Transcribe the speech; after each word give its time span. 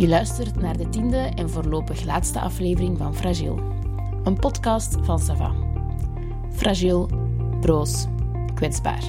Je 0.00 0.08
luistert 0.08 0.60
naar 0.60 0.76
de 0.76 0.88
tiende 0.88 1.16
en 1.16 1.50
voorlopig 1.50 2.04
laatste 2.04 2.40
aflevering 2.40 2.98
van 2.98 3.14
Fragiel. 3.14 3.60
Een 4.24 4.38
podcast 4.38 4.96
van 5.00 5.18
Sava. 5.18 5.52
Fragiel, 6.52 7.08
broos, 7.60 8.06
kwetsbaar. 8.54 9.02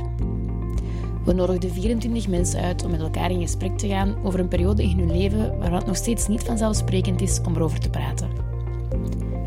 We 1.25 1.33
nodigden 1.33 1.71
24 1.71 2.27
mensen 2.27 2.61
uit 2.61 2.83
om 2.83 2.91
met 2.91 2.99
elkaar 2.99 3.31
in 3.31 3.41
gesprek 3.41 3.77
te 3.77 3.87
gaan 3.87 4.15
over 4.23 4.39
een 4.39 4.47
periode 4.47 4.83
in 4.83 4.99
hun 4.99 5.11
leven 5.11 5.57
waar 5.59 5.73
het 5.73 5.85
nog 5.85 5.95
steeds 5.95 6.27
niet 6.27 6.43
vanzelfsprekend 6.43 7.21
is 7.21 7.41
om 7.41 7.55
erover 7.55 7.79
te 7.79 7.89
praten. 7.89 8.29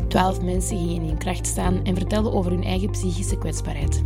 Twaalf 0.07 0.41
mensen 0.41 0.77
gingen 0.77 1.09
in 1.09 1.17
kracht 1.17 1.47
staan 1.47 1.83
en 1.83 1.95
vertelden 1.95 2.33
over 2.33 2.51
hun 2.51 2.63
eigen 2.63 2.89
psychische 2.89 3.37
kwetsbaarheid. 3.37 4.03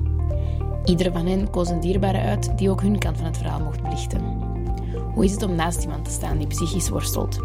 Iedere 0.85 1.11
van 1.11 1.25
hen 1.25 1.49
koos 1.49 1.69
een 1.69 1.79
dierbare 1.79 2.19
uit 2.19 2.57
die 2.57 2.69
ook 2.69 2.81
hun 2.81 2.97
kant 2.97 3.17
van 3.17 3.25
het 3.25 3.37
verhaal 3.37 3.63
mocht 3.63 3.81
belichten. 3.81 4.48
Hoe 5.19 5.27
is 5.27 5.33
het 5.33 5.43
om 5.43 5.55
naast 5.55 5.81
iemand 5.81 6.05
te 6.05 6.11
staan 6.11 6.37
die 6.37 6.47
psychisch 6.47 6.89
worstelt? 6.89 7.39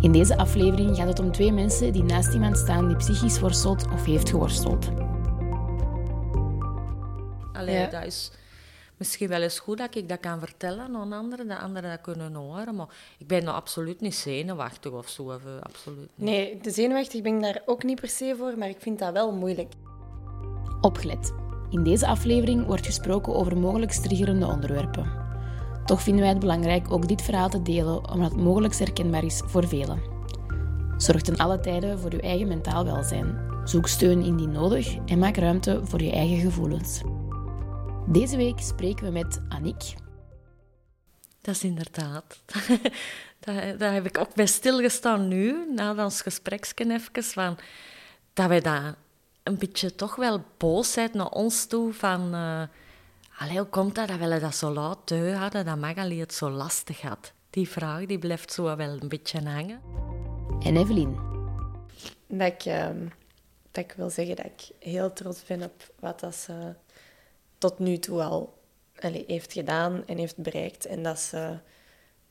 In 0.00 0.12
deze 0.12 0.36
aflevering 0.36 0.96
gaat 0.96 1.06
het 1.06 1.18
om 1.18 1.32
twee 1.32 1.52
mensen 1.52 1.92
die 1.92 2.02
naast 2.02 2.32
iemand 2.34 2.58
staan 2.58 2.88
die 2.88 2.96
psychisch 2.96 3.40
worstelt 3.40 3.86
of 3.92 4.04
heeft 4.04 4.28
geworsteld. 4.28 4.88
Allee, 7.52 7.74
Ja. 7.74 7.86
dat 7.86 8.04
is 8.04 8.30
misschien 8.96 9.28
wel 9.28 9.42
eens 9.42 9.58
goed 9.58 9.78
dat 9.78 9.94
ik 9.94 10.08
dat 10.08 10.20
kan 10.20 10.38
vertellen 10.38 10.94
aan 10.94 11.12
anderen, 11.12 11.48
dat 11.48 11.58
anderen 11.58 11.90
dat 11.90 12.00
kunnen 12.00 12.34
horen. 12.34 12.74
Maar 12.74 12.88
ik 13.18 13.26
ben 13.26 13.44
nou 13.44 13.56
absoluut 13.56 14.00
niet 14.00 14.14
zenuwachtig 14.14 14.92
of 14.92 15.08
zo. 15.08 15.22
Of, 15.22 15.42
absoluut 15.62 16.10
niet. 16.14 16.28
Nee, 16.28 16.58
de 16.62 16.70
zenuwachtig 16.70 17.22
ben 17.22 17.34
ik 17.34 17.42
daar 17.42 17.62
ook 17.66 17.82
niet 17.82 18.00
per 18.00 18.08
se 18.08 18.34
voor, 18.38 18.58
maar 18.58 18.68
ik 18.68 18.80
vind 18.80 18.98
dat 18.98 19.12
wel 19.12 19.32
moeilijk. 19.32 19.72
Opgelet. 20.80 21.32
In 21.70 21.82
deze 21.82 22.06
aflevering 22.06 22.66
wordt 22.66 22.86
gesproken 22.86 23.34
over 23.34 23.56
mogelijk 23.58 23.92
triggerende 23.92 24.46
onderwerpen. 24.46 25.19
Toch 25.90 26.02
vinden 26.02 26.22
wij 26.22 26.30
het 26.30 26.40
belangrijk 26.40 26.92
ook 26.92 27.08
dit 27.08 27.22
verhaal 27.22 27.48
te 27.48 27.62
delen, 27.62 28.10
omdat 28.10 28.30
het 28.30 28.40
mogelijk 28.40 28.74
herkenbaar 28.74 29.24
is 29.24 29.42
voor 29.46 29.68
velen. 29.68 30.02
Zorg 30.96 31.22
ten 31.22 31.36
alle 31.36 31.60
tijden 31.60 31.98
voor 31.98 32.12
uw 32.12 32.18
eigen 32.18 32.48
mentaal 32.48 32.84
welzijn. 32.84 33.38
Zoek 33.64 33.88
steun 33.88 34.22
indien 34.22 34.52
nodig 34.52 34.96
en 35.06 35.18
maak 35.18 35.36
ruimte 35.36 35.80
voor 35.82 36.02
je 36.02 36.12
eigen 36.12 36.38
gevoelens. 36.38 37.00
Deze 38.06 38.36
week 38.36 38.58
spreken 38.60 39.04
we 39.04 39.10
met 39.10 39.40
Annick. 39.48 39.94
Dat 41.40 41.54
is 41.54 41.64
inderdaad. 41.64 42.42
daar, 43.78 43.92
heb 43.92 44.06
ik 44.06 44.18
ook 44.18 44.34
bij 44.34 44.46
stilgestaan 44.46 45.28
nu, 45.28 45.72
na 45.74 46.04
ons 46.04 46.22
gespreksje 46.22 46.74
even, 46.90 47.24
van, 47.24 47.58
dat 48.32 48.46
wij 48.46 48.60
daar 48.60 48.94
een 49.42 49.58
beetje 49.58 49.94
toch 49.94 50.16
wel 50.16 50.44
boosheid 50.56 51.14
naar 51.14 51.30
ons 51.30 51.66
toe 51.66 51.92
van... 51.92 52.34
eh 52.34 52.62
allee, 53.40 53.58
hoe 53.58 53.66
komt 53.66 53.94
dat 53.94 54.08
dat 54.08 54.18
we 54.18 54.40
dat 54.40 54.54
zo 54.54 54.72
laat 54.72 54.98
teu 55.04 55.32
hadden, 55.32 55.64
dat 55.64 55.78
Magali 55.78 56.20
het 56.20 56.34
zo 56.34 56.50
lastig 56.50 57.00
had? 57.00 57.32
Die 57.50 57.68
vraag 57.68 58.06
die 58.06 58.18
blijft 58.18 58.52
zo 58.52 58.76
wel 58.76 59.00
een 59.00 59.08
beetje 59.08 59.48
hangen. 59.48 59.80
En 60.62 60.76
Evelien. 60.76 61.18
Dat 62.26 62.46
ik, 62.46 62.64
ehm, 62.64 63.06
dat 63.70 63.84
ik 63.84 63.92
wil 63.96 64.10
zeggen 64.10 64.36
dat 64.36 64.44
ik 64.44 64.70
heel 64.78 65.12
trots 65.12 65.44
ben 65.44 65.62
op 65.62 65.92
wat 65.98 66.20
dat 66.20 66.34
ze 66.34 66.74
tot 67.58 67.78
nu 67.78 67.98
toe 67.98 68.22
al 68.22 68.58
allee, 68.98 69.24
heeft 69.26 69.52
gedaan 69.52 70.06
en 70.06 70.18
heeft 70.18 70.36
bereikt. 70.36 70.86
En 70.86 71.02
dat 71.02 71.18
ze, 71.18 71.58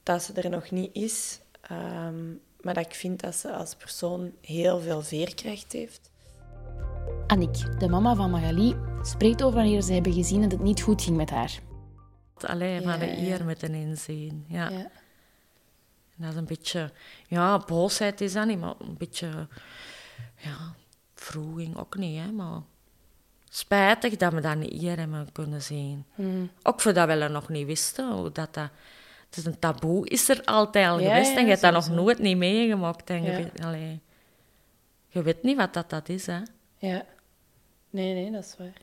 dat 0.03 0.23
ze 0.23 0.33
er 0.33 0.49
nog 0.49 0.71
niet 0.71 0.95
is. 0.95 1.39
Ehm, 1.61 2.29
maar 2.61 2.73
dat 2.73 2.85
ik 2.85 2.94
vind 2.94 3.21
dat 3.21 3.35
ze 3.35 3.51
als 3.51 3.75
persoon 3.75 4.31
heel 4.41 4.79
veel 4.79 5.01
veerkracht 5.01 5.71
heeft. 5.71 6.11
Annick, 7.27 7.79
de 7.79 7.88
mama 7.88 8.16
van 8.16 8.29
Magali, 8.29 8.75
spreekt 9.02 9.44
over 9.44 9.59
wanneer 9.59 9.81
ze 9.81 9.94
hebben 9.94 10.14
gezien 10.14 10.42
dat 10.42 10.52
het 10.52 10.61
niet 10.61 10.81
goed 10.81 11.02
ging 11.02 11.17
met 11.17 11.30
haar. 11.30 11.59
Alleen 12.39 12.83
van 12.83 13.00
de 13.00 13.17
eer 13.17 13.45
met 13.45 13.64
een 13.64 13.73
inzien. 13.73 14.45
Ja. 14.47 14.69
Ja. 14.69 14.89
Dat 16.16 16.30
is 16.30 16.36
een 16.36 16.45
beetje, 16.45 16.91
ja, 17.28 17.57
boosheid 17.68 18.22
is 18.22 18.34
dat 18.34 18.46
niet, 18.47 18.59
maar 18.59 18.73
een 18.79 18.97
beetje, 18.97 19.47
ja, 20.38 20.57
vroeging 21.16 21.78
ook 21.78 21.97
niet, 21.97 22.19
hè, 22.19 22.31
maar 22.31 22.62
spijtig 23.50 24.16
dat 24.16 24.34
we 24.34 24.41
dat 24.41 24.57
niet 24.57 24.72
hier 24.72 24.97
hebben 24.97 25.31
kunnen 25.31 25.62
zien. 25.62 26.06
Mhm. 26.16 26.46
Ook 26.63 26.81
voor 26.81 26.94
dat 26.94 27.07
we 27.07 27.18
dat 27.18 27.31
nog 27.31 27.50
niet 27.50 27.66
wisten, 27.66 28.12
hoe 28.12 28.31
dat 28.31 28.53
dat... 28.53 28.69
Het 29.25 29.38
is 29.38 29.46
een 29.46 29.59
taboe, 29.59 30.07
is 30.09 30.29
er 30.29 30.44
altijd 30.44 30.88
al 30.88 31.00
Ja, 31.00 31.07
geweest 31.09 31.31
ja, 31.31 31.38
en 31.38 31.44
je 31.44 31.50
hebt 31.50 31.62
dat 31.62 31.73
nog 31.73 31.90
nooit 31.90 32.19
niet 32.19 32.38
meegemaakt. 32.38 33.09
En 33.09 33.23
je, 33.23 33.31
Ja. 33.31 33.38
weet, 33.38 33.63
allee, 33.63 34.00
je 35.07 35.22
weet 35.22 35.44
niet 35.44 35.57
wat 35.57 35.73
dat, 35.73 35.90
dat 35.90 36.09
is, 36.09 36.25
hè. 36.25 36.40
Ja. 36.78 37.06
Nee, 37.90 38.13
nee, 38.13 38.31
dat 38.31 38.44
is 38.44 38.56
waar. 38.57 38.73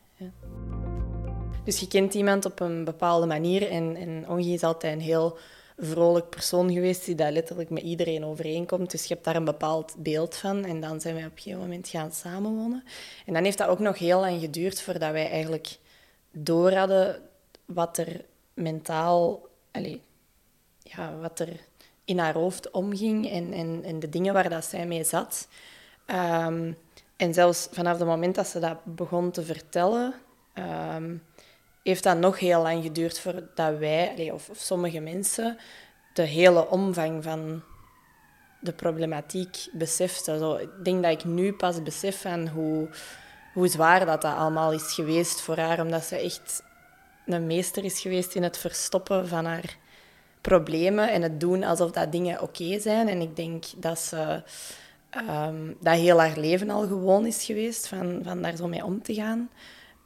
Dus 1.65 1.81
je 1.81 1.89
kent 1.89 2.15
iemand 2.15 2.45
op 2.45 2.61
een 2.61 2.85
bepaalde 2.85 3.27
manier 3.27 3.71
en, 3.71 3.97
en 3.97 4.39
is 4.39 4.63
altijd 4.63 4.93
een 4.93 5.01
heel 5.01 5.39
vrolijk 5.79 6.29
persoon 6.29 6.73
geweest 6.73 7.05
die 7.05 7.15
daar 7.15 7.33
letterlijk 7.33 7.71
met 7.71 7.83
iedereen 7.83 8.25
overeenkomt. 8.25 8.91
Dus 8.91 9.05
je 9.05 9.15
hebt 9.15 9.25
daar 9.25 9.37
een 9.37 9.45
bepaald 9.45 9.95
beeld 9.99 10.37
van 10.37 10.65
en 10.65 10.81
dan 10.81 11.01
zijn 11.01 11.15
wij 11.15 11.25
op 11.25 11.31
een 11.31 11.39
gegeven 11.39 11.61
moment 11.61 11.89
gaan 11.89 12.13
samenwonen. 12.13 12.85
En 13.27 13.33
dan 13.33 13.45
heeft 13.45 13.59
dat 13.59 13.69
ook 13.69 13.79
nog 13.79 13.99
heel 13.99 14.21
lang 14.21 14.41
geduurd 14.41 14.81
voordat 14.81 15.13
wij 15.13 15.31
eigenlijk 15.31 15.79
door 16.31 16.73
hadden 16.73 17.23
wat 17.65 17.99
er 17.99 18.25
mentaal, 18.55 19.49
allee, 19.71 20.01
ja, 20.83 21.17
wat 21.19 21.41
er 21.41 21.49
in 22.05 22.19
haar 22.19 22.35
hoofd 22.35 22.71
omging 22.71 23.31
en, 23.31 23.53
en, 23.53 23.81
en 23.85 23.99
de 24.01 24.09
dingen 24.09 24.35
waar 24.35 24.51
dat 24.51 24.65
zij 24.65 24.87
mee 24.87 25.05
zat. 25.05 25.49
Ehm, 26.07 26.73
en 27.17 27.35
zelfs 27.35 27.69
vanaf 27.71 27.99
het 27.99 28.07
moment 28.07 28.35
dat 28.35 28.47
ze 28.47 28.59
dat 28.59 28.85
begon 28.85 29.31
te 29.31 29.43
vertellen, 29.43 30.15
ehm, 30.53 31.17
heeft 31.83 32.03
dat 32.03 32.19
nog 32.19 32.39
heel 32.39 32.63
lang 32.63 32.83
geduurd 32.83 33.19
voordat 33.19 33.79
wij, 33.79 34.31
of 34.33 34.51
sommige 34.53 35.01
mensen, 35.01 35.59
de 36.15 36.23
hele 36.23 36.69
omvang 36.69 37.23
van 37.23 37.63
de 38.61 38.73
problematiek 38.73 39.67
beseften. 39.73 40.39
Zo, 40.39 40.55
ik 40.55 40.71
denk 40.83 41.03
dat 41.03 41.13
ik 41.13 41.25
nu 41.25 41.53
pas 41.53 41.83
besef 41.83 42.21
van 42.21 42.49
hoe, 42.49 42.89
hoe 43.53 43.69
zwaar 43.69 44.07
dat, 44.07 44.23
dat 44.23 44.35
allemaal 44.35 44.73
is 44.73 44.93
geweest 44.93 45.41
voor 45.41 45.57
haar, 45.57 45.81
omdat 45.81 46.05
ze 46.05 46.17
echt 46.17 46.63
een 47.27 47.47
meester 47.47 47.85
is 47.85 48.01
geweest 48.01 48.35
in 48.35 48.43
het 48.43 48.59
verstoppen 48.59 49.29
van 49.29 49.45
haar 49.45 49.77
problemen 50.41 51.13
en 51.13 51.23
het 51.23 51.41
doen 51.41 51.65
alsof 51.65 51.91
dat 51.91 52.13
dingen 52.13 52.41
oké 52.41 52.81
zijn. 52.81 53.09
En 53.09 53.21
ik 53.21 53.37
denk 53.37 53.65
dat 53.77 53.99
ze 53.99 54.43
ehm, 55.11 55.73
dat 55.81 55.95
heel 55.95 56.21
haar 56.21 56.39
leven 56.39 56.71
al 56.71 56.87
gewoon 56.87 57.27
is 57.27 57.45
geweest, 57.45 57.89
van, 57.89 58.21
van 58.25 58.43
daar 58.43 58.57
zo 58.57 58.69
mee 58.69 58.85
om 58.85 59.03
te 59.03 59.15
gaan. 59.15 59.51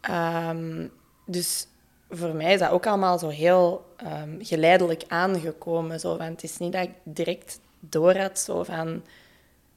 Ehm, 0.00 0.86
dus 1.26 1.66
voor 2.10 2.34
mij 2.34 2.52
is 2.52 2.58
dat 2.58 2.70
ook 2.70 2.86
allemaal 2.86 3.18
zo 3.18 3.28
heel 3.28 3.94
ehm, 3.96 4.36
geleidelijk 4.38 5.04
aangekomen. 5.08 6.00
Zo, 6.00 6.16
want 6.16 6.30
het 6.30 6.42
is 6.42 6.58
niet 6.58 6.72
dat 6.72 6.82
ik 6.82 6.92
direct 7.02 7.60
door 7.80 8.16
had 8.16 8.38
zo 8.38 8.62
van 8.62 9.02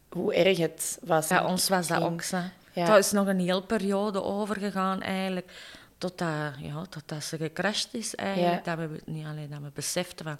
hoe 0.09 0.33
erg 0.33 0.57
het 0.57 0.99
was. 1.03 1.27
Bij 1.27 1.43
ons 1.43 1.69
was 1.69 1.87
dat 1.87 2.01
ook 2.01 2.21
zo. 2.21 2.37
Ja. 2.73 2.85
Dat 2.85 2.97
is 2.97 3.11
nog 3.11 3.27
een 3.27 3.39
hele 3.39 3.63
periode 3.63 4.23
overgegaan 4.23 5.01
eigenlijk, 5.01 5.51
totdat, 5.97 6.53
ja, 6.59 6.85
totdat 6.89 7.23
ze 7.23 7.37
gecrashed 7.37 7.93
is 7.93 8.15
eigenlijk. 8.15 8.65
Dat, 8.65 8.77
we, 8.77 9.01
niet 9.05 9.25
alleen 9.25 9.49
dat 9.49 9.59
we 9.59 9.71
beseften 9.73 10.25
van, 10.25 10.37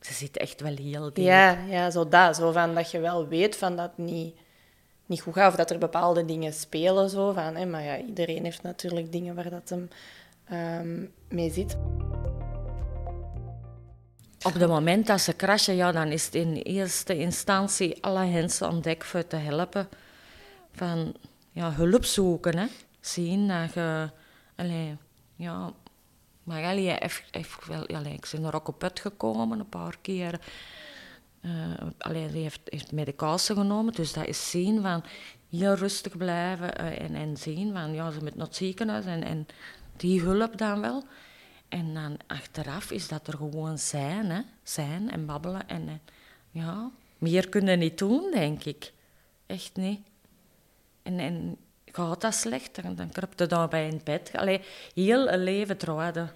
ze 0.00 0.12
zit 0.12 0.36
echt 0.36 0.60
wel 0.60 0.76
heel 0.76 1.12
diep. 1.12 1.24
Ja, 1.24 1.58
ja 1.68 1.90
zo 1.90 2.08
dat. 2.08 2.36
Zo 2.36 2.52
van 2.52 2.74
dat 2.74 2.90
je 2.90 2.98
wel 2.98 3.28
weet 3.28 3.56
van 3.56 3.76
dat 3.76 3.90
het 3.96 4.06
niet, 4.06 4.34
niet 5.06 5.20
goed 5.20 5.34
gaat. 5.34 5.50
Of 5.50 5.56
dat 5.56 5.70
er 5.70 5.78
bepaalde 5.78 6.24
dingen 6.24 6.52
spelen. 6.52 7.10
Zo 7.10 7.32
van, 7.32 7.56
hè. 7.56 7.66
Maar 7.66 7.82
ja, 7.82 7.98
iedereen 7.98 8.44
heeft 8.44 8.62
natuurlijk 8.62 9.12
dingen 9.12 9.34
waar 9.34 9.50
dat 9.50 9.68
hem 9.68 9.88
ehm, 10.44 11.04
mee 11.28 11.50
zit. 11.50 11.76
Op 14.42 14.54
het 14.54 14.68
moment 14.68 15.06
dat 15.06 15.20
ze 15.20 15.36
crashen, 15.36 15.76
ja, 15.76 15.92
dan 15.92 16.08
is 16.08 16.24
het 16.24 16.34
in 16.34 16.54
eerste 16.54 17.18
instantie 17.18 18.02
alle 18.02 18.24
hens 18.24 18.62
aan 18.62 18.80
dek 18.80 19.04
voor 19.04 19.26
te 19.26 19.36
helpen. 19.36 19.88
Van 20.72 21.14
ja, 21.52 21.72
hulp 21.72 22.04
zoeken, 22.04 22.58
hè. 22.58 22.66
Zien 23.00 23.48
dat 23.48 23.72
je... 23.74 24.08
Ja... 25.36 25.72
Magali 26.46 26.88
heeft, 26.88 27.24
heeft 27.30 27.66
wel... 27.66 27.86
Allee, 27.86 28.12
ik 28.12 28.28
ben 28.32 28.44
er 28.44 28.54
ook 28.54 28.68
op 28.68 28.78
put 28.78 29.00
gekomen, 29.00 29.58
een 29.58 29.68
paar 29.68 29.98
keer. 30.00 30.40
Eh 31.40 31.50
allee, 31.98 32.30
die 32.30 32.42
heeft, 32.42 32.60
heeft 32.64 32.92
medicatie 32.92 33.54
genomen, 33.54 33.92
dus 33.92 34.12
dat 34.12 34.26
is 34.26 34.50
zien 34.50 34.82
van 34.82 35.04
heel 35.50 35.74
rustig 35.74 36.16
blijven 36.16 36.78
eh, 36.78 37.00
en, 37.00 37.14
en 37.14 37.36
zien 37.36 37.72
van 37.72 37.92
ja, 37.92 38.10
ze 38.10 38.18
moet 38.22 38.34
naar 38.34 38.46
het 38.46 38.56
ziekenhuis 38.56 39.04
en, 39.04 39.22
en 39.22 39.46
die 39.96 40.20
hulp 40.20 40.58
dan 40.58 40.80
wel. 40.80 41.04
En 41.68 41.94
dan 41.94 42.16
achteraf 42.26 42.90
is 42.90 43.08
dat 43.08 43.26
er 43.26 43.36
gewoon 43.36 43.78
zijn, 43.78 44.30
hè? 44.30 44.40
zijn 44.62 45.10
en 45.10 45.26
babbelen. 45.26 45.68
En, 45.68 45.88
en 45.88 46.00
ja, 46.50 46.90
meer 47.18 47.48
kunnen 47.48 47.78
niet 47.78 47.98
doen, 47.98 48.30
denk 48.30 48.64
ik. 48.64 48.92
Echt 49.46 49.76
niet. 49.76 50.00
En, 51.02 51.18
en 51.18 51.56
gaat 51.96 52.20
dat 52.20 52.34
slecht, 52.34 52.82
dan, 52.82 52.94
dan 52.94 53.10
kruipt 53.10 53.38
je 53.38 53.46
daarbij 53.46 53.88
in 53.88 54.00
bed. 54.04 54.30
Allee, 54.34 54.60
heel 54.94 55.28
een 55.32 55.42
leven 55.42 55.76
draaide 55.76 56.28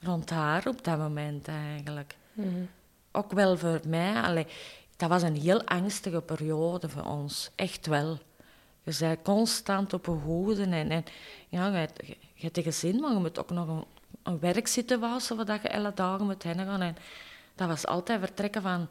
rond 0.00 0.30
haar 0.30 0.66
op 0.66 0.84
dat 0.84 0.98
moment 0.98 1.48
eigenlijk. 1.48 2.16
Ook 3.12 3.32
wel 3.32 3.56
voor 3.56 3.80
mij. 3.86 4.14
Allee, 4.22 4.46
dat 4.96 5.08
was 5.08 5.22
een 5.22 5.36
heel 5.36 5.64
angstige 5.64 6.20
periode 6.20 6.88
voor 6.88 7.04
ons. 7.04 7.50
Echt 7.54 7.86
wel. 7.86 8.18
Je 8.82 8.96
bent 8.98 9.22
constant 9.22 9.92
op 9.92 10.04
je 10.06 10.10
hoede. 10.10 10.62
En, 10.62 10.90
en 10.90 11.04
ja, 11.48 11.66
je, 11.66 11.76
hebt- 11.76 12.06
je 12.06 12.16
hebt 12.34 12.56
een 12.56 12.62
gezin, 12.62 13.00
maar 13.00 13.12
je 13.12 13.18
moet 13.18 13.38
ook 13.38 13.50
nog 13.50 13.68
een, 13.68 13.84
een 14.22 14.38
werksituatie 14.38 15.36
waar 15.36 15.44
dat 15.44 15.62
je 15.62 15.68
elke 15.68 15.94
dagen 15.94 16.26
moet 16.26 16.42
heen 16.42 16.58
gaan. 16.58 16.80
En 16.80 16.96
dat 17.54 17.68
was 17.68 17.86
altijd 17.86 18.20
vertrekken 18.20 18.62
van 18.62 18.88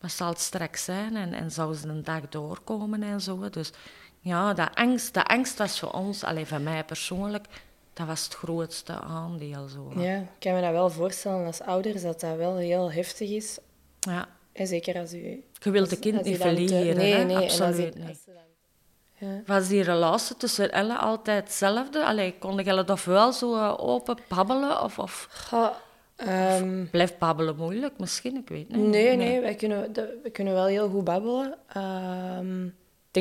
wat 0.00 0.10
zal 0.10 0.28
het 0.28 0.40
straks 0.40 0.84
zijn 0.84 1.16
en, 1.16 1.32
en 1.32 1.50
zou 1.50 1.74
ze 1.74 1.88
een 1.88 2.02
dag 2.02 2.28
doorkomen 2.28 3.02
en 3.02 3.20
zo. 3.20 3.50
Dus 3.50 3.72
ja, 4.20 4.54
dat 4.54 4.70
angst, 4.74 5.14
dat 5.14 5.26
angst 5.26 5.58
was 5.58 5.78
voor 5.78 5.90
ons, 5.90 6.24
alleen 6.24 6.46
voor 6.46 6.60
mij 6.60 6.84
persoonlijk, 6.84 7.46
dat 7.92 8.06
was 8.06 8.24
het 8.24 8.34
grootste 8.34 8.92
aandeel. 8.92 9.68
Zo. 9.68 9.92
Ja, 9.96 10.16
ik 10.16 10.26
kan 10.38 10.52
me 10.54 10.60
dat 10.60 10.70
wel 10.70 10.90
voorstellen 10.90 11.46
als 11.46 11.60
ouders 11.60 12.02
dat 12.02 12.20
dat 12.20 12.36
wel 12.36 12.56
heel 12.56 12.92
heftig 12.92 13.30
is. 13.30 13.58
Ja. 14.00 14.28
En 14.52 14.66
zeker 14.66 14.98
als 14.98 15.12
u... 15.14 15.44
Je 15.60 15.70
wilt 15.70 15.90
de 15.90 15.98
kind 15.98 16.22
niet 16.24 16.34
te- 16.34 16.40
verliezen, 16.40 16.78
nee, 16.78 16.88
hè? 16.88 16.94
nee, 16.94 17.14
en 17.14 17.30
als 17.30 17.44
absoluut 17.60 17.94
niet. 17.94 18.08
als 18.08 18.22
ze 18.24 18.32
dan- 18.32 19.28
Ja. 19.28 19.42
Was 19.46 19.68
die 19.68 19.82
relatie 19.82 20.36
tussen 20.36 20.72
Elle 20.72 20.96
altijd 20.98 21.42
hetzelfde? 21.44 22.04
Allee, 22.04 22.34
kon 22.38 22.56
je 22.64 22.84
dat 22.84 23.04
wel 23.04 23.32
zo 23.32 23.54
eh, 23.54 23.74
open 23.76 24.16
babbelen? 24.28 24.82
Of, 24.82 24.98
of 24.98 25.28
Goh, 25.48 25.68
ehm, 26.16 26.86
blijft 26.90 27.18
babbelen 27.18 27.56
moeilijk 27.56 27.98
misschien? 27.98 28.36
Ik 28.36 28.48
weet 28.48 28.68
niet. 28.68 28.86
nee, 28.86 29.16
nee, 29.16 29.40
wij 29.40 29.54
kunnen, 29.54 29.92
we 30.22 30.30
kunnen 30.32 30.54
wel 30.54 30.66
heel 30.66 30.88
goed 30.88 31.04
babbelen. 31.04 31.58
Ehm, 31.68 32.68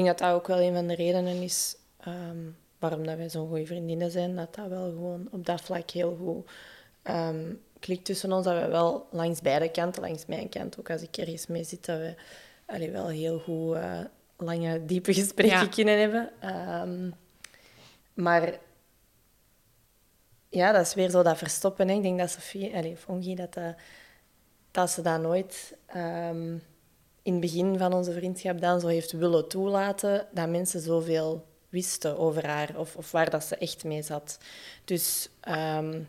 denk 0.04 0.18
dat 0.18 0.18
dat 0.28 0.36
ook 0.36 0.48
wel 0.48 0.62
een 0.62 0.74
van 0.74 0.88
de 0.88 0.96
redenen 0.96 1.42
is 1.42 1.76
ehm, 2.00 2.38
waarom 2.80 3.06
dat 3.06 3.18
wij 3.18 3.30
zo'n 3.30 3.48
goede 3.48 3.66
vriendinnen 3.66 4.12
zijn. 4.12 4.36
Dat 4.36 4.56
dat 4.56 4.68
wel 4.68 4.90
gewoon 4.90 5.28
op 5.32 5.46
dat 5.46 5.62
vlak 5.62 5.90
heel 5.90 6.18
goed 6.22 6.52
ehm, 7.04 7.54
klikt 7.80 8.06
tussen 8.06 8.32
ons. 8.32 8.46
Dat 8.46 8.62
we 8.62 8.68
wel 8.68 9.08
langs 9.12 9.42
beide 9.42 9.72
kanten, 9.72 10.02
langs 10.02 10.26
mijn 10.26 10.50
kant 10.50 10.80
ook 10.80 10.90
als 10.90 11.02
ik 11.02 11.18
ergens 11.18 11.48
mee 11.48 11.64
zit, 11.64 11.86
dat 11.86 11.98
we 11.98 12.16
allee, 12.66 12.92
wel 12.92 13.08
heel 13.08 13.40
goed 13.40 13.76
eh, 13.76 14.00
lange, 14.38 14.86
diepe 14.86 15.14
gesprekken 15.14 15.60
Ja. 15.60 15.68
kunnen 15.68 16.00
hebben. 16.00 16.32
Ehm, 16.40 17.10
maar 18.14 18.60
ja, 20.50 20.72
dat 20.72 20.86
is 20.86 20.94
weer 20.94 21.10
zo 21.10 21.24
dat 21.24 21.38
verstoppen. 21.38 21.88
Hè. 21.88 21.94
Ik 21.96 22.02
denk 22.02 22.20
dat 22.20 22.30
Sofie, 22.30 22.76
allee, 22.76 23.36
dat, 23.36 23.54
dat, 23.54 23.76
dat 24.72 24.90
ze 24.90 25.02
dat 25.02 25.22
nooit 25.22 25.78
in 27.28 27.32
het 27.34 27.42
begin 27.42 27.78
van 27.78 27.94
onze 27.94 28.12
vriendschap 28.14 28.62
dan 28.62 28.80
zo 28.80 28.88
heeft 28.88 29.12
willen 29.12 29.48
toelaten 29.48 30.28
dat 30.32 30.50
mensen 30.50 30.82
zoveel 30.82 31.46
wisten 31.70 32.18
over 32.18 32.46
haar 32.48 32.70
of, 32.78 32.96
of 32.96 33.12
waar 33.12 33.30
dat 33.30 33.44
ze 33.44 33.56
echt 33.56 33.84
mee 33.84 34.02
zat. 34.02 34.38
Dus 34.86 35.30
ehm, 35.42 36.00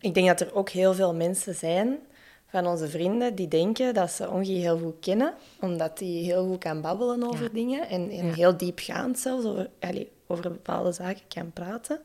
ik 0.00 0.14
denk 0.14 0.26
dat 0.26 0.40
er 0.40 0.54
ook 0.54 0.68
heel 0.68 0.94
veel 0.94 1.14
mensen 1.14 1.54
zijn 1.54 1.98
van 2.46 2.66
onze 2.66 2.88
vrienden 2.88 3.34
die 3.34 3.48
denken 3.48 3.94
dat 3.94 4.10
ze 4.10 4.30
Ongie 4.30 4.60
heel 4.60 4.78
goed 4.78 4.98
kennen, 5.00 5.34
omdat 5.60 5.98
die 5.98 6.24
heel 6.24 6.46
goed 6.46 6.58
kan 6.58 6.80
babbelen 6.80 7.22
over 7.28 7.42
Ja. 7.44 7.48
dingen 7.52 7.88
en, 7.88 8.10
en 8.10 8.26
Ja. 8.26 8.32
heel 8.34 8.56
diepgaand 8.56 9.18
zelfs 9.18 9.44
over, 9.44 9.70
over 10.26 10.50
bepaalde 10.50 10.92
zaken 10.92 11.22
kan 11.28 11.52
praten. 11.52 12.00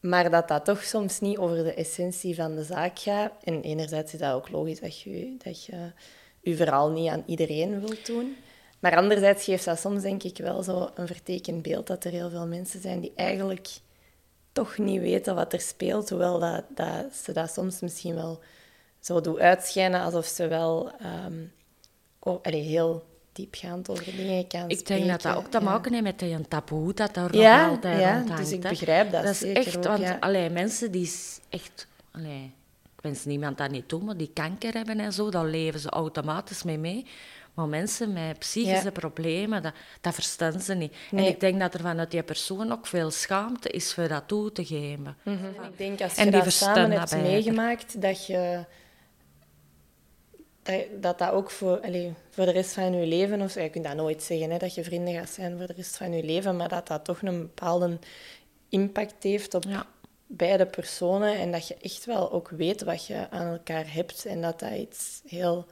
Maar 0.00 0.30
dat 0.30 0.48
dat 0.48 0.64
toch 0.64 0.82
soms 0.82 1.20
niet 1.20 1.38
over 1.38 1.56
de 1.64 1.74
essentie 1.74 2.34
van 2.34 2.54
de 2.54 2.64
zaak 2.64 2.98
gaat. 2.98 3.32
En 3.44 3.62
enerzijds 3.62 4.12
is 4.12 4.18
dat 4.18 4.34
ook 4.34 4.48
logisch 4.48 4.80
dat 4.80 5.00
je 5.00 5.34
dat 5.44 5.64
je, 5.64 5.92
je 6.50 6.56
verhaal 6.56 6.90
niet 6.90 7.10
aan 7.10 7.22
iedereen 7.26 7.80
wilt 7.80 8.06
doen. 8.06 8.36
Maar 8.78 8.96
anderzijds 8.96 9.44
geeft 9.44 9.64
dat 9.64 9.78
soms 9.78 10.02
denk 10.02 10.22
ik 10.22 10.38
wel 10.38 10.62
zo 10.62 10.90
een 10.94 11.06
vertekend 11.06 11.62
beeld 11.62 11.86
dat 11.86 12.04
er 12.04 12.10
heel 12.10 12.30
veel 12.30 12.46
mensen 12.46 12.80
zijn 12.80 13.00
die 13.00 13.12
eigenlijk 13.16 13.68
toch 14.52 14.78
niet 14.78 15.00
weten 15.00 15.34
wat 15.34 15.52
er 15.52 15.60
speelt. 15.60 16.08
Hoewel 16.08 16.38
dat, 16.38 16.64
dat 16.68 17.14
ze 17.24 17.32
dat 17.32 17.52
soms 17.52 17.80
misschien 17.80 18.14
wel 18.14 18.40
zo 19.00 19.20
doen 19.20 19.40
uitschijnen 19.40 20.00
alsof 20.00 20.26
ze 20.26 20.48
wel 20.48 20.92
oh, 22.18 22.38
allee, 22.42 22.62
heel 22.62 23.04
diepgaand 23.32 23.88
over 23.88 24.16
dingen 24.16 24.46
kan 24.46 24.70
Ik 24.70 24.86
denk 24.86 25.06
dat 25.06 25.22
dat 25.22 25.36
ook 25.36 25.50
te 25.50 25.58
ja. 25.58 25.64
maken 25.64 25.92
heeft 25.92 26.04
met 26.04 26.22
een 26.22 26.48
taboe 26.48 26.94
dat 26.94 27.16
er 27.16 27.36
Ja, 27.36 27.60
nog 27.62 27.76
altijd 27.76 28.00
ja, 28.00 28.16
rondhangt, 28.16 28.42
dus 28.42 28.52
ik 28.52 28.60
begrijp 28.60 29.10
dat 29.10 29.24
is 29.24 29.38
zeker 29.38 29.66
echt, 29.66 29.76
ook, 29.76 29.84
want 29.84 30.00
ja. 30.00 30.16
allee, 30.20 30.50
mensen 30.50 30.90
die 30.90 31.12
echt... 31.48 31.86
Allee, 32.10 32.52
wens 33.06 33.24
niemand 33.24 33.58
dat 33.58 33.70
niet 33.70 33.88
toe, 33.88 34.02
maar 34.02 34.16
die 34.16 34.30
kanker 34.34 34.72
hebben 34.72 35.00
en 35.00 35.12
zo, 35.12 35.30
daar 35.30 35.46
leven 35.46 35.80
ze 35.80 35.88
automatisch 35.88 36.62
mee 36.62 36.78
mee. 36.78 37.06
Maar 37.54 37.68
mensen 37.68 38.12
met 38.12 38.38
psychische 38.38 38.84
Ja. 38.84 38.90
problemen, 38.90 39.62
dat, 39.62 39.72
dat 40.00 40.14
verstaan 40.14 40.60
ze 40.60 40.74
niet. 40.74 40.94
En 41.10 41.24
ik 41.24 41.40
denk 41.40 41.60
dat 41.60 41.74
er 41.74 41.80
vanuit 41.80 42.10
die 42.10 42.22
persoon 42.22 42.72
ook 42.72 42.86
veel 42.86 43.10
schaamte 43.10 43.68
is 43.68 43.94
voor 43.94 44.08
dat 44.08 44.22
toe 44.26 44.52
te 44.52 44.64
geven. 44.64 45.16
Mhm. 45.22 45.46
Ik 45.46 45.78
denk 45.78 46.00
als 46.00 46.14
En 46.14 46.24
je 46.24 46.30
die 46.30 46.42
dat 46.42 46.52
samen 46.52 46.90
hebt 46.90 47.22
meegemaakt, 47.22 48.02
dat 48.02 48.26
je... 48.26 48.64
Dat, 51.00 51.18
dat 51.18 51.30
ook 51.30 51.50
voor, 51.50 51.80
allee, 51.80 52.14
voor 52.30 52.44
de 52.44 52.50
rest 52.50 52.72
van 52.72 52.92
je 52.92 53.06
leven... 53.06 53.40
Of, 53.40 53.54
je 53.54 53.68
kunt 53.68 53.84
dat 53.84 53.96
nooit 53.96 54.22
zeggen, 54.22 54.50
hè, 54.50 54.58
dat 54.58 54.74
je 54.74 54.84
vrienden 54.84 55.14
gaat 55.14 55.30
zijn 55.30 55.56
voor 55.56 55.66
de 55.66 55.72
rest 55.76 55.96
van 55.96 56.12
je 56.12 56.24
leven, 56.24 56.56
maar 56.56 56.68
dat 56.68 56.86
dat 56.86 57.04
toch 57.04 57.22
een 57.22 57.40
bepaalde 57.40 57.98
impact 58.68 59.22
heeft 59.22 59.54
op 59.54 59.64
Ja. 59.64 59.86
Beide 60.26 60.66
personen. 60.66 61.38
En 61.38 61.52
dat 61.52 61.68
je 61.68 61.76
echt 61.80 62.04
wel 62.04 62.32
ook 62.32 62.48
weet 62.48 62.82
wat 62.82 63.06
je 63.06 63.30
aan 63.30 63.52
elkaar 63.52 63.92
hebt. 63.92 64.26
En 64.26 64.40
dat 64.40 64.60
dat 64.60 64.72
iets 64.72 65.22
heel 65.26 65.66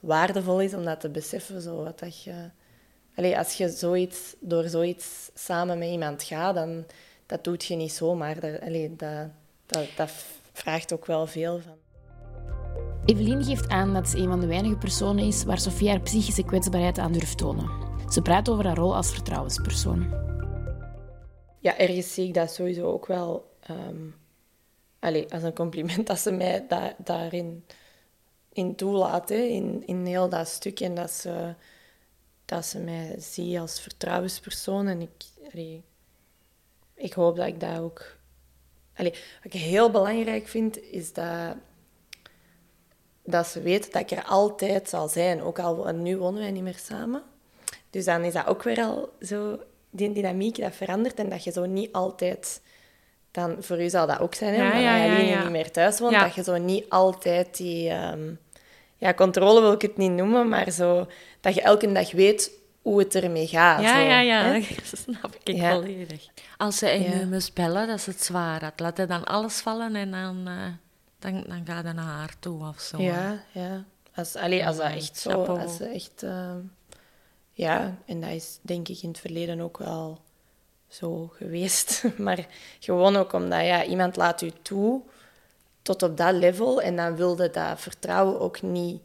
waardevol 0.00 0.60
is 0.60 0.74
om 0.74 0.84
dat 0.84 1.00
te 1.00 1.08
beseffen. 1.08 1.60
Zo, 1.62 1.82
wat 1.82 1.98
dat 1.98 2.22
je... 2.22 2.50
Allee, 3.14 3.38
als 3.38 3.52
je 3.52 3.68
zoiets, 3.68 4.34
door 4.40 4.68
zoiets 4.68 5.30
samen 5.34 5.78
met 5.78 5.88
iemand 5.88 6.22
gaat, 6.22 6.54
dan 6.54 6.84
dat 7.26 7.44
doet 7.44 7.64
je 7.64 7.76
niet 7.76 7.92
zomaar. 7.92 8.40
Dat, 8.40 8.60
allee, 8.60 8.96
dat, 8.96 9.28
dat, 9.66 9.86
dat 9.96 10.10
vraagt 10.52 10.92
ook 10.92 11.06
wel 11.06 11.26
veel 11.26 11.60
van. 11.60 11.76
Evelien 13.04 13.44
geeft 13.44 13.68
aan 13.68 13.94
dat 13.94 14.08
ze 14.08 14.18
een 14.18 14.28
van 14.28 14.40
de 14.40 14.46
weinige 14.46 14.76
personen 14.76 15.24
is 15.24 15.44
waar 15.44 15.58
Sofia 15.58 15.90
haar 15.90 16.00
psychische 16.00 16.44
kwetsbaarheid 16.44 16.98
aan 16.98 17.12
durft 17.12 17.38
tonen. 17.38 17.70
Ze 18.10 18.22
praat 18.22 18.48
over 18.48 18.66
haar 18.66 18.76
rol 18.76 18.96
als 18.96 19.10
vertrouwenspersoon. 19.10 20.14
Ja, 21.60 21.78
ergens 21.78 22.14
zie 22.14 22.26
ik 22.26 22.34
dat 22.34 22.52
sowieso 22.52 22.92
ook 22.92 23.06
wel 23.06 23.55
allee, 24.98 25.32
als 25.32 25.42
een 25.42 25.54
compliment 25.54 26.06
dat 26.06 26.18
ze 26.18 26.30
mij 26.30 26.66
da- 26.68 26.96
daarin 26.98 27.64
in 28.52 28.74
toelaat, 28.74 29.28
hè, 29.28 29.40
in, 29.40 29.82
in 29.86 30.06
heel 30.06 30.28
dat 30.28 30.48
stuk. 30.48 30.80
En 30.80 30.94
dat 30.94 31.10
ze, 31.10 31.54
dat 32.44 32.66
ze 32.66 32.78
mij 32.78 33.14
ziet 33.18 33.58
als 33.58 33.80
vertrouwenspersoon. 33.80 34.86
En 34.86 35.00
ik, 35.00 35.24
ik 36.94 37.12
hoop 37.12 37.36
dat 37.36 37.46
ik 37.46 37.60
dat 37.60 37.78
ook... 37.78 38.16
Allee, 38.94 39.10
wat 39.12 39.54
ik 39.54 39.60
heel 39.60 39.90
belangrijk 39.90 40.46
vind, 40.46 40.82
is 40.82 41.12
dat, 41.12 41.56
dat 43.22 43.46
ze 43.46 43.60
weet 43.62 43.92
dat 43.92 44.02
ik 44.02 44.18
er 44.18 44.24
altijd 44.24 44.88
zal 44.88 45.08
zijn. 45.08 45.42
Ook 45.42 45.58
al 45.58 45.92
nu 45.92 46.16
wonen 46.16 46.40
wij 46.40 46.50
niet 46.50 46.62
meer 46.62 46.78
samen. 46.78 47.22
Dus 47.90 48.04
dan 48.04 48.24
is 48.24 48.32
dat 48.32 48.46
ook 48.46 48.62
weer 48.62 48.82
al 48.82 49.12
zo... 49.20 49.60
Die 49.90 50.12
dynamiek, 50.12 50.60
dat 50.60 50.74
verandert. 50.74 51.18
En 51.18 51.28
dat 51.28 51.44
je 51.44 51.52
zo 51.52 51.66
niet 51.66 51.92
altijd... 51.92 52.62
Dan, 53.36 53.56
voor 53.60 53.82
u 53.82 53.88
zal 53.88 54.06
dat 54.06 54.20
ook 54.20 54.34
zijn, 54.34 54.54
hè, 54.54 54.60
Ja, 54.60 54.64
omdat 54.66 54.80
ja, 54.82 54.96
ja, 54.96 55.12
Aline 55.14 55.28
ja. 55.28 55.42
niet 55.42 55.50
meer 55.50 55.70
thuis 55.70 55.98
woont. 55.98 56.12
Ja. 56.12 56.22
Dat 56.24 56.34
je 56.34 56.42
zo 56.42 56.56
niet 56.56 56.84
altijd 56.88 57.56
die... 57.56 57.88
ehm, 57.88 58.30
ja, 58.96 59.14
controle 59.14 59.60
wil 59.60 59.72
ik 59.72 59.82
het 59.82 59.96
niet 59.96 60.10
noemen, 60.10 60.48
maar 60.48 60.70
zo... 60.70 61.06
Dat 61.40 61.54
je 61.54 61.62
elke 61.62 61.92
dag 61.92 62.12
weet 62.12 62.50
hoe 62.82 62.98
het 62.98 63.14
ermee 63.14 63.46
gaat. 63.46 63.82
Ja, 63.82 63.94
zo, 63.94 64.00
ja, 64.08 64.20
ja, 64.20 64.42
hè. 64.42 64.52
dat 64.90 64.98
snap 64.98 65.36
ik 65.44 65.56
Ja. 65.56 65.70
volledig. 65.72 66.26
Als 66.56 66.78
ze 66.78 66.90
in 66.94 67.02
Ja. 67.02 67.18
je 67.18 67.26
moest 67.26 67.54
bellen, 67.54 67.86
dat 67.86 67.96
is 67.98 68.06
het 68.06 68.22
zwaar. 68.24 68.64
had. 68.64 68.80
Laat 68.80 68.96
hij 68.96 69.06
dan 69.06 69.24
alles 69.24 69.60
vallen 69.60 69.96
en 69.96 70.10
dan, 70.10 70.42
eh, 70.46 70.52
dan, 71.18 71.44
dan 71.48 71.62
ga 71.64 71.76
je 71.76 71.92
naar 71.94 72.04
haar 72.04 72.34
toe 72.38 72.66
of 72.68 72.80
zo. 72.80 73.02
Ja, 73.02 73.42
ja. 73.52 73.84
Als, 74.14 74.34
allee, 74.36 74.66
als 74.66 74.76
dat 74.76 74.90
echt 74.90 75.18
zo... 75.18 75.30
Als 75.44 75.76
ze 75.76 75.84
echt... 75.84 76.22
ehm, 76.22 76.58
ja, 77.52 77.96
en 78.06 78.20
dat 78.20 78.30
is 78.30 78.58
denk 78.62 78.88
ik 78.88 79.02
in 79.02 79.08
het 79.08 79.18
verleden 79.18 79.60
ook 79.60 79.78
wel 79.78 80.20
zo 80.88 81.30
geweest. 81.32 82.04
Maar 82.18 82.46
gewoon 82.80 83.16
ook 83.16 83.32
omdat 83.32 83.64
ja, 83.64 83.84
iemand 83.84 84.16
laat 84.16 84.42
u 84.42 84.50
toe 84.62 85.02
tot 85.82 86.02
op 86.02 86.16
dat 86.16 86.34
level 86.34 86.82
en 86.82 86.96
dan 86.96 87.16
wilde 87.16 87.50
dat 87.50 87.80
vertrouwen 87.80 88.40
ook 88.40 88.62
niet 88.62 89.02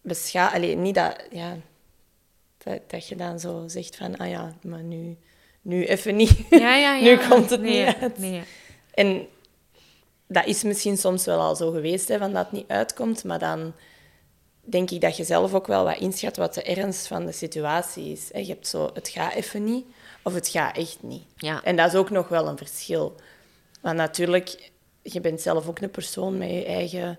beschadigen. 0.00 0.56
Allee, 0.56 0.76
niet 0.76 0.94
dat... 0.94 1.26
Ja, 1.30 1.56
dat, 2.58 2.80
dat 2.86 3.08
je 3.08 3.16
dan 3.16 3.40
zo 3.40 3.64
zegt 3.66 3.96
van, 3.96 4.16
ah 4.16 4.28
ja, 4.28 4.54
maar 4.62 4.82
nu, 4.82 5.16
nu 5.62 5.84
even 5.84 6.16
niet. 6.16 6.38
ja, 6.50 6.76
ja. 6.76 6.94
ja. 6.94 7.02
nu 7.10 7.28
komt 7.28 7.50
het 7.50 7.60
nee, 7.60 7.86
niet 7.86 7.96
uit. 8.00 8.18
Nee. 8.18 8.42
En 8.94 9.26
dat 10.26 10.46
is 10.46 10.62
misschien 10.62 10.96
soms 10.96 11.24
wel 11.24 11.40
al 11.40 11.56
zo 11.56 11.70
geweest, 11.70 12.08
hè, 12.08 12.18
van 12.18 12.32
dat 12.32 12.44
het 12.44 12.52
niet 12.52 12.68
uitkomt. 12.68 13.24
Maar 13.24 13.38
dan 13.38 13.74
denk 14.60 14.90
ik 14.90 15.00
dat 15.00 15.16
je 15.16 15.24
zelf 15.24 15.54
ook 15.54 15.66
wel 15.66 15.84
wat 15.84 15.98
inschat 15.98 16.36
wat 16.36 16.54
de 16.54 16.62
ernst 16.62 17.06
van 17.06 17.26
de 17.26 17.32
situatie 17.32 18.12
is. 18.12 18.28
Hè. 18.32 18.38
Je 18.38 18.46
hebt 18.46 18.68
zo, 18.68 18.90
het 18.94 19.08
gaat 19.08 19.32
even 19.32 19.64
niet, 19.64 19.86
of 20.24 20.34
het 20.34 20.48
gaat 20.48 20.76
echt 20.76 20.98
niet. 21.00 21.22
Ja. 21.36 21.62
En 21.62 21.76
dat 21.76 21.86
is 21.86 21.94
ook 21.94 22.10
nog 22.10 22.28
wel 22.28 22.48
een 22.48 22.56
verschil. 22.56 23.14
Want 23.80 23.96
natuurlijk, 23.96 24.70
je 25.02 25.20
bent 25.20 25.40
zelf 25.40 25.68
ook 25.68 25.78
een 25.80 25.90
persoon 25.90 26.38
met 26.38 26.50
je 26.50 26.64
eigen 26.64 27.18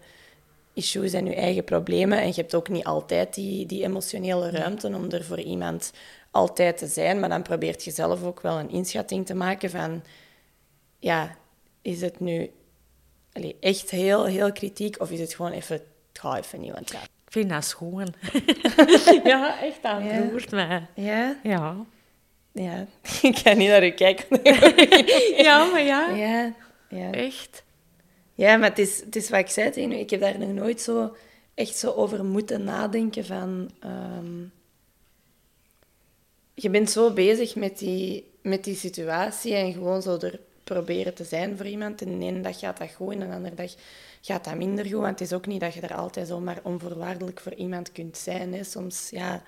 issues 0.74 1.14
en 1.14 1.26
je 1.26 1.36
eigen 1.36 1.64
problemen. 1.64 2.20
En 2.20 2.28
je 2.28 2.34
hebt 2.34 2.56
ook 2.56 2.70
niet 2.70 2.84
altijd 2.84 3.34
die, 3.34 3.66
die 3.66 3.84
emotionele 3.84 4.50
ruimte 4.50 4.88
om 4.88 5.10
er 5.10 5.24
voor 5.24 5.40
iemand 5.40 5.92
altijd 6.32 6.78
te 6.78 6.88
zijn. 6.88 7.20
Maar 7.20 7.30
dan 7.30 7.42
probeert 7.42 7.84
je 7.84 7.92
zelf 7.92 8.24
ook 8.24 8.42
wel 8.42 8.60
een 8.60 8.70
inschatting 8.70 9.26
te 9.26 9.36
maken 9.36 9.70
van... 9.70 10.04
Ja, 11.00 11.36
is 11.82 12.02
het 12.02 12.20
nu 12.20 12.52
allee, 13.34 13.56
echt 13.60 13.90
heel, 13.90 14.26
heel 14.26 14.52
kritiek? 14.52 15.02
Of 15.02 15.12
is 15.12 15.20
het 15.20 15.34
gewoon 15.34 15.52
even... 15.52 15.76
Het 15.76 16.20
gaat 16.20 16.38
even 16.38 16.60
niet, 16.60 16.74
want 16.74 16.92
ja... 16.92 17.02
Ik 17.02 17.42
vind 17.42 17.50
dat 17.50 17.66
schoon. 17.66 18.14
ja, 19.24 19.62
echt, 19.62 19.82
dat 19.82 20.02
roert 20.32 20.52
mij. 20.52 20.88
Ja, 20.96 21.40
Ja. 21.44 21.86
Ja. 22.64 22.88
ik 23.30 23.42
kan 23.44 23.58
niet 23.58 23.70
naar 23.70 23.86
u 23.86 23.90
kijken. 23.90 24.40
ja, 25.46 25.66
maar 25.66 25.84
ja, 25.84 26.10
ja, 26.10 26.54
ja. 26.90 27.12
echt. 27.12 27.64
Ja, 28.34 28.58
maar 28.58 28.70
het 28.70 28.80
is, 28.80 29.00
het 29.00 29.16
is 29.16 29.30
wat 29.30 29.40
ik 29.40 29.50
zei 29.50 29.72
tegen 29.72 29.92
u. 29.92 29.96
Ik 29.96 30.10
heb 30.10 30.20
daar 30.20 30.40
nog 30.40 30.54
nooit 30.54 30.82
zo 30.82 31.16
echt 31.54 31.78
zo 31.78 31.92
over 31.92 32.26
moeten 32.26 32.64
nadenken 32.64 33.26
van... 33.26 33.72
ehm, 33.80 34.44
je 36.54 36.70
bent 36.70 36.90
zo 36.90 37.14
bezig 37.14 37.56
met 37.56 37.80
die, 37.80 38.32
met 38.42 38.64
die 38.64 38.76
situatie 38.76 39.54
en 39.54 39.74
gewoon 39.74 40.02
zo 40.02 40.18
er 40.18 40.40
proberen 40.64 41.14
te 41.14 41.24
zijn 41.24 41.58
voor 41.58 41.66
iemand. 41.66 42.02
En 42.02 42.20
de 42.20 42.26
ene 42.26 42.42
dag 42.42 42.60
gaat 42.60 42.78
dat 42.78 42.92
goed 42.92 43.14
en 43.14 43.20
de 43.20 43.36
andere 43.36 43.56
dag 43.56 43.72
gaat 44.22 44.44
dat 44.44 44.56
minder 44.56 44.86
goed. 44.86 44.94
Want 44.94 45.20
het 45.20 45.22
is 45.22 45.34
ook 45.34 45.46
niet 45.46 45.60
dat 45.60 45.74
je 45.74 45.82
er 45.82 45.96
altijd 45.96 46.28
zomaar 46.28 46.60
onvoorwaardelijk 46.64 47.40
voor 47.40 47.54
iemand 47.54 47.92
kunt 47.92 48.18
zijn. 48.18 48.54
Hè. 48.54 48.64
Soms 48.64 49.10
ja, 49.10 49.44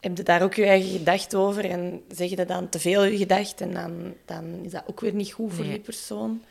heb 0.00 0.16
je 0.16 0.22
daar 0.22 0.42
ook 0.42 0.54
je 0.54 0.64
eigen 0.66 0.90
gedacht 0.98 1.34
over 1.34 1.64
en 1.70 2.02
zeg 2.08 2.30
je 2.30 2.44
dan 2.46 2.68
te 2.68 2.78
veel 2.78 3.04
je 3.04 3.16
gedacht 3.16 3.60
en 3.60 3.72
dan, 3.74 4.14
dan 4.24 4.44
is 4.64 4.70
dat 4.70 4.82
ook 4.86 5.00
weer 5.00 5.14
niet 5.14 5.32
goed 5.32 5.52
voor 5.52 5.64
Nee. 5.64 5.72
die 5.72 5.82
persoon. 5.82 6.42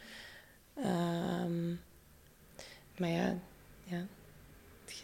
Ehm, 0.83 1.69
maar 2.97 3.09
ja, 3.09 3.35
ja, 3.83 4.05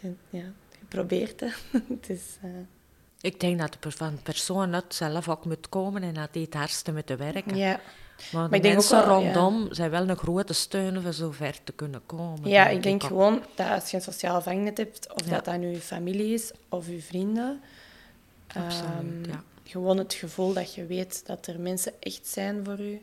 je, 0.00 0.12
ja, 0.30 0.44
je 0.78 0.84
probeert 0.88 1.40
het. 1.40 1.54
het 1.88 2.10
is, 2.10 2.22
eh, 2.42 2.50
Ik 3.20 3.40
denk 3.40 3.58
dat 3.58 3.78
per- 3.80 3.92
van 3.92 4.14
de 4.14 4.22
persoon 4.22 4.74
uit 4.74 4.94
zelf 4.94 5.28
ook 5.28 5.44
moet 5.44 5.68
komen 5.68 6.02
en 6.02 6.14
dat 6.14 6.32
die 6.32 6.44
het 6.44 6.54
hardste 6.54 6.92
moeten 6.92 7.18
werken. 7.18 7.56
ja. 7.56 7.80
Maar 8.32 8.48
de 8.50 8.56
ik 8.56 8.62
denk 8.62 8.74
ook 8.74 8.80
mensen 8.90 9.06
wel, 9.06 9.20
ja. 9.20 9.32
rondom 9.32 9.74
zijn 9.74 9.90
wel 9.90 10.08
een 10.08 10.16
grote 10.16 10.52
steun 10.52 10.98
om 10.98 11.12
zo 11.12 11.30
ver 11.30 11.56
te 11.64 11.72
kunnen 11.72 12.00
komen. 12.06 12.48
Ja, 12.50 12.68
ik 12.68 12.82
denk 12.82 13.02
ook. 13.02 13.08
gewoon 13.08 13.42
dat 13.54 13.68
als 13.70 13.90
je 13.90 13.96
een 13.96 14.02
sociaal 14.02 14.42
vangnet 14.42 14.76
hebt, 14.78 15.12
of 15.14 15.24
Ja. 15.24 15.30
dat 15.30 15.44
dat 15.44 15.58
nu 15.58 15.68
je 15.68 15.80
familie 15.80 16.34
is 16.34 16.52
of 16.68 16.86
je 16.88 17.00
vrienden, 17.02 17.60
Absoluut, 18.54 19.26
ehm, 19.26 19.30
ja. 19.30 19.44
gewoon 19.64 19.98
het 19.98 20.14
gevoel 20.14 20.52
dat 20.52 20.74
je 20.74 20.86
weet 20.86 21.26
dat 21.26 21.46
er 21.46 21.60
mensen 21.60 21.92
echt 22.00 22.26
zijn 22.26 22.64
voor 22.64 22.80
je, 22.80 23.00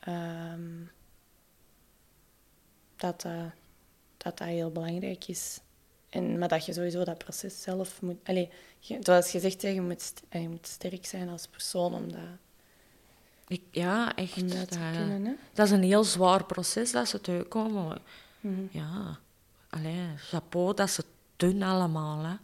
ehm, 0.00 0.60
dat, 2.96 3.20
dat, 3.20 3.32
dat 4.16 4.38
dat 4.38 4.48
heel 4.48 4.70
belangrijk 4.70 5.28
is. 5.28 5.60
En, 6.08 6.38
maar 6.38 6.48
dat 6.48 6.66
je 6.66 6.72
sowieso 6.72 7.04
dat 7.04 7.18
proces 7.18 7.62
zelf 7.62 8.02
moet... 8.02 8.16
Allee, 8.24 8.50
je, 8.78 8.98
zoals 9.00 9.32
je 9.32 9.40
zegt, 9.40 9.62
je 9.62 9.80
moet, 9.80 10.12
je 10.30 10.48
moet 10.48 10.66
sterk 10.66 11.06
zijn 11.06 11.28
als 11.28 11.46
persoon 11.46 11.94
om 11.94 12.12
dat, 12.12 12.20
Ik, 13.48 13.62
ja, 13.70 14.14
echt. 14.14 14.42
om 14.42 14.48
dat 14.48 14.68
kunnen. 14.68 15.24
Hè? 15.24 15.32
Dat 15.52 15.66
is 15.66 15.72
een 15.72 15.82
heel 15.82 16.04
zwaar 16.04 16.44
proces 16.44 16.92
dat 16.92 17.08
ze 17.08 17.20
tegenkomen. 17.20 17.84
maar 17.84 18.00
Mhm. 18.40 18.60
Ja, 18.70 19.18
allee, 19.70 20.16
chapeau 20.16 20.74
dat 20.74 20.90
ze 20.90 21.00
het 21.00 21.10
doen 21.36 21.62
allemaal. 21.62 22.24
Hè. 22.24 22.34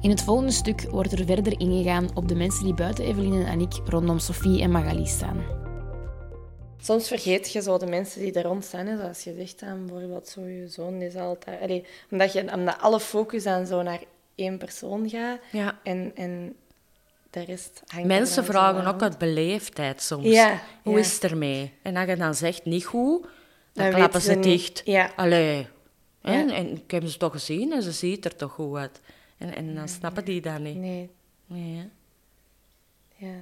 In 0.00 0.10
het 0.10 0.22
volgende 0.22 0.52
stuk 0.52 0.80
wordt 0.90 1.12
er 1.12 1.24
verder 1.26 1.60
ingegaan 1.60 2.08
op 2.14 2.28
de 2.28 2.34
mensen 2.34 2.64
die 2.64 2.74
buiten 2.74 3.04
Evelien 3.04 3.40
en 3.40 3.46
Annick 3.52 3.72
rondom 3.84 4.18
Sophie 4.18 4.62
en 4.62 4.70
Magali 4.70 5.06
staan. 5.06 5.44
Soms 6.82 7.08
vergeet 7.08 7.52
je 7.52 7.62
zo 7.62 7.78
de 7.78 7.86
mensen 7.86 8.20
die 8.20 8.32
er 8.32 8.42
rond 8.42 8.64
staan. 8.64 8.86
Hè. 8.86 8.96
Zoals 8.96 9.24
je 9.24 9.34
zegt, 9.38 9.60
dan, 9.60 9.86
bijvoorbeeld 9.86 10.28
zo 10.28 10.40
je 10.40 10.68
zoon 10.68 11.02
is 11.02 11.14
altijd... 11.16 11.60
Allee, 11.60 11.84
omdat, 12.10 12.32
je, 12.32 12.52
omdat 12.54 12.80
alle 12.80 13.00
focus 13.00 13.42
dan 13.42 13.66
zo 13.66 13.82
naar 13.82 14.00
één 14.34 14.58
persoon 14.58 15.08
gaat. 15.08 15.38
Ja. 15.52 15.78
En, 15.82 16.12
en 16.14 16.54
de 17.30 17.44
rest 17.44 17.82
hangt 17.86 18.06
Mensen 18.06 18.44
vragen 18.44 18.80
aan. 18.84 18.94
ook 18.94 19.02
uit 19.02 19.18
beleefdheid 19.18 20.02
soms. 20.02 20.26
Ja, 20.26 20.60
Hoe 20.82 20.92
ja. 20.92 20.98
is 20.98 21.14
het 21.14 21.24
ermee? 21.24 21.72
En 21.82 21.96
als 21.96 22.08
je 22.08 22.16
dan 22.16 22.34
zegt 22.34 22.64
niet 22.64 22.84
goed, 22.84 23.22
dan, 23.72 23.84
Dan 23.84 23.94
klappen 23.94 24.20
ze 24.20 24.38
dicht. 24.38 24.82
Ja. 24.84 25.10
Allee. 25.16 25.66
hè, 26.20 26.32
Ja. 26.42 26.54
En 26.54 26.76
ik 26.76 26.90
heb 26.90 27.06
ze 27.06 27.18
toch 27.18 27.32
gezien 27.32 27.72
en 27.72 27.82
ze 27.82 27.92
ziet 27.92 28.24
er 28.24 28.36
toch 28.36 28.52
goed 28.52 28.76
uit. 28.76 29.00
En, 29.38 29.54
en 29.54 29.74
dan 29.74 29.88
snappen 29.88 30.24
die 30.24 30.40
dat 30.40 30.58
niet. 30.58 30.76
Nee, 30.76 31.10
Nee, 31.46 31.76
hè. 31.76 31.86
ja. 33.26 33.34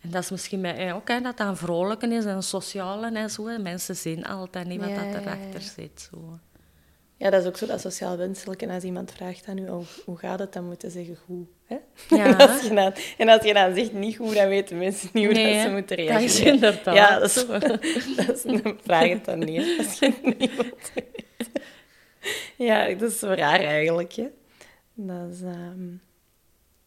En 0.00 0.10
dat 0.10 0.22
is 0.22 0.30
misschien 0.30 0.62
bij, 0.62 0.86
eh, 0.88 0.94
ook 0.94 1.08
hè, 1.08 1.20
dat 1.20 1.36
dat 1.36 1.46
een 1.48 1.56
vrolijke 1.56 2.06
is 2.06 2.24
en 2.24 2.36
een 2.36 2.42
sociale 2.42 3.12
en 3.16 3.30
zo. 3.30 3.46
hè. 3.46 3.58
Mensen 3.58 3.96
zien 3.96 4.26
altijd 4.26 4.66
niet 4.66 4.80
wat 4.80 4.88
Ja, 4.88 4.94
dat 4.94 5.04
ja, 5.04 5.10
ja. 5.10 5.20
erachter 5.20 5.60
zit. 5.60 6.08
Zo. 6.10 6.38
ja, 7.16 7.30
dat 7.30 7.42
is 7.42 7.48
ook 7.48 7.56
zo 7.56 7.66
dat 7.66 7.80
sociaal 7.80 8.16
wenselijk. 8.16 8.62
En 8.62 8.70
als 8.70 8.82
iemand 8.84 9.12
vraagt 9.12 9.46
aan 9.46 9.58
u, 9.58 9.68
oh, 9.68 9.84
hoe 10.04 10.16
gaat 10.16 10.38
het, 10.38 10.52
dan 10.52 10.64
moeten 10.66 10.90
ze 10.90 10.98
zeggen 10.98 11.16
goed. 11.26 11.46
Hè? 11.66 11.76
Ja. 12.16 12.24
En, 12.26 12.36
als 12.48 12.62
je 12.62 12.74
dan, 12.74 12.92
en 13.18 13.28
als 13.28 13.44
je 13.44 13.54
dan 13.54 13.74
zegt 13.74 13.92
niet 13.92 14.16
goed, 14.16 14.34
dan 14.34 14.48
weten 14.48 14.78
mensen 14.78 15.08
niet 15.12 15.24
hoe 15.24 15.34
Nee, 15.34 15.54
dat 15.54 15.62
ze 15.62 15.70
moeten 15.70 15.96
Dat 15.96 16.06
reageren. 16.06 16.24
is 16.24 16.40
inderdaad 16.40 16.94
Ja, 16.94 17.18
dat 17.18 17.28
is, 17.28 17.46
dat 18.26 18.36
is 18.36 18.44
een 18.44 18.78
vraag 18.82 19.08
het 19.08 19.24
dan 19.24 19.38
niet. 19.38 19.78
Als 19.78 19.98
je 19.98 20.06
het 20.22 20.38
niet. 20.38 20.50
Ja, 22.56 22.94
dat 22.94 23.10
is 23.10 23.18
zo 23.18 23.26
raar 23.26 23.60
eigenlijk. 23.60 24.12
Hè? 24.12 24.26
Dat 25.00 25.30
is... 25.30 25.42
ehm, 25.42 25.90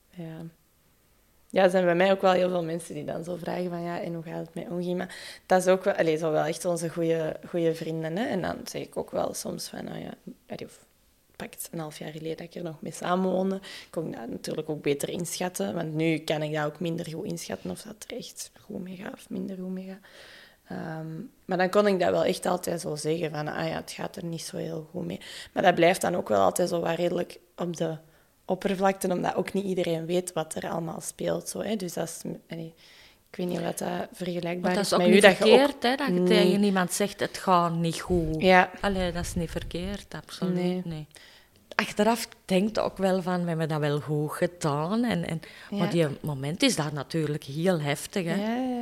ja. 0.10 0.46
Ja, 1.50 1.64
er 1.64 1.70
zijn 1.70 1.86
bij 1.86 1.96
mij 1.96 2.12
ook 2.12 2.22
wel 2.22 2.32
heel 2.32 2.50
veel 2.50 2.64
mensen 2.64 2.96
die 2.96 3.06
dan 3.06 3.24
zo 3.24 3.36
vragen 3.36 3.70
van 3.70 3.82
ja, 3.82 4.02
en 4.02 4.14
hoe 4.14 4.24
gaat 4.24 4.46
het 4.46 4.56
met 4.56 4.70
Ongie? 4.70 4.96
Maar 4.96 5.42
dat 5.46 5.62
is 5.62 5.68
ook 5.68 5.84
wel, 5.84 6.18
zo 6.18 6.32
wel 6.32 6.44
echt 6.44 6.66
onze 6.66 6.90
goede 6.90 7.72
vrienden. 7.74 8.18
Hè? 8.18 8.26
En 8.26 8.42
dan 8.42 8.58
zeg 8.64 8.82
ik 8.82 8.98
ook 8.98 9.12
wel 9.12 9.34
soms 9.34 9.68
van, 9.68 9.84
nou 9.84 10.00
ja, 10.00 10.14
of 10.66 10.86
pak 11.36 11.54
het 11.54 11.70
een 11.72 11.80
half 11.80 11.98
jaar 11.98 12.12
geleden 12.12 12.38
dat 12.38 12.46
ik 12.46 12.56
er 12.56 12.64
nog 12.64 12.82
mee 12.82 12.92
samenwoonde, 12.92 13.60
kon 13.90 14.08
ik 14.08 14.16
dat 14.16 14.30
natuurlijk 14.30 14.70
ook 14.70 14.82
beter 14.82 15.10
inschatten. 15.10 15.74
Want 15.74 15.94
nu 15.94 16.18
kan 16.18 16.42
ik 16.42 16.54
dat 16.54 16.66
ook 16.66 16.80
minder 16.80 17.10
goed 17.10 17.26
inschatten 17.26 17.72
of 17.72 17.82
dat 17.82 18.06
er 18.08 18.18
echt 18.18 18.52
goed 18.62 18.84
mee 18.84 19.04
of 19.14 19.30
minder 19.30 19.58
goed 19.58 19.72
mee. 19.72 19.98
Ehm, 20.72 21.08
maar 21.46 21.58
dan 21.58 21.70
kon 21.70 21.88
ik 21.88 22.00
dat 22.00 22.10
wel 22.10 22.24
echt 22.24 22.46
altijd 22.46 22.82
zo 22.82 22.96
zeggen 22.96 23.32
van, 23.32 23.48
ah 23.48 23.68
ja, 23.68 23.76
het 23.76 23.92
gaat 23.92 24.16
er 24.16 24.26
niet 24.26 24.42
zo 24.42 24.58
heel 24.58 24.88
goed 24.92 25.06
mee. 25.06 25.20
Maar 25.54 25.64
dat 25.64 25.76
blijft 25.76 26.02
dan 26.02 26.16
ook 26.16 26.30
wel 26.30 26.42
altijd 26.42 26.70
zo 26.70 26.80
wat 26.80 26.96
redelijk 26.96 27.40
op 27.56 27.78
de 27.78 27.98
oppervlakte, 28.46 29.08
omdat 29.10 29.36
ook 29.36 29.54
niet 29.54 29.66
iedereen 29.66 30.06
weet 30.06 30.34
wat 30.34 30.56
er 30.56 30.70
allemaal 30.70 31.02
speelt. 31.02 31.50
Zo, 31.50 31.62
hè. 31.62 31.76
Dus 31.76 31.94
dat 31.94 32.08
is, 32.08 32.32
ik 33.30 33.36
weet 33.38 33.48
niet 33.48 33.62
wat 33.62 33.78
dat 33.78 34.08
vergelijkbaar 34.14 34.60
Maar 34.62 34.74
dat 34.74 34.84
is 34.84 34.88
is 34.88 34.94
ook 34.94 35.00
met 35.00 35.08
niet 35.10 35.18
u. 35.18 35.22
Dat 35.22 35.38
je 35.38 35.38
verkeerd, 35.38 35.76
ook 35.76 35.84
hè, 35.84 35.96
dat 35.96 36.08
je 36.08 36.14
niet- 36.14 36.28
tegen 36.28 36.64
iemand 36.64 36.92
zegt, 36.94 37.20
het 37.20 37.38
gaat 37.38 37.74
niet 37.76 38.00
goed. 38.00 38.42
Ja. 38.42 38.70
Allee, 38.82 39.12
dat 39.12 39.24
is 39.24 39.36
niet 39.36 39.52
verkeerd, 39.52 40.14
absoluut 40.14 40.54
Nee. 40.54 40.82
nee. 40.86 41.08
Achteraf 41.76 42.28
denkt 42.46 42.80
ook 42.80 42.98
wel 42.98 43.22
van, 43.22 43.42
we 43.42 43.48
hebben 43.48 43.68
dat 43.68 43.80
wel 43.80 44.00
goed 44.00 44.32
gedaan. 44.32 45.04
En, 45.04 45.28
en, 45.28 45.40
Ja. 45.70 45.78
Maar 45.78 45.90
die 45.90 46.08
moment 46.22 46.64
is 46.64 46.76
dat 46.76 46.92
natuurlijk 46.92 47.44
heel 47.44 47.80
heftig. 47.80 48.26
Hè. 48.26 48.36
Ja. 48.36 48.81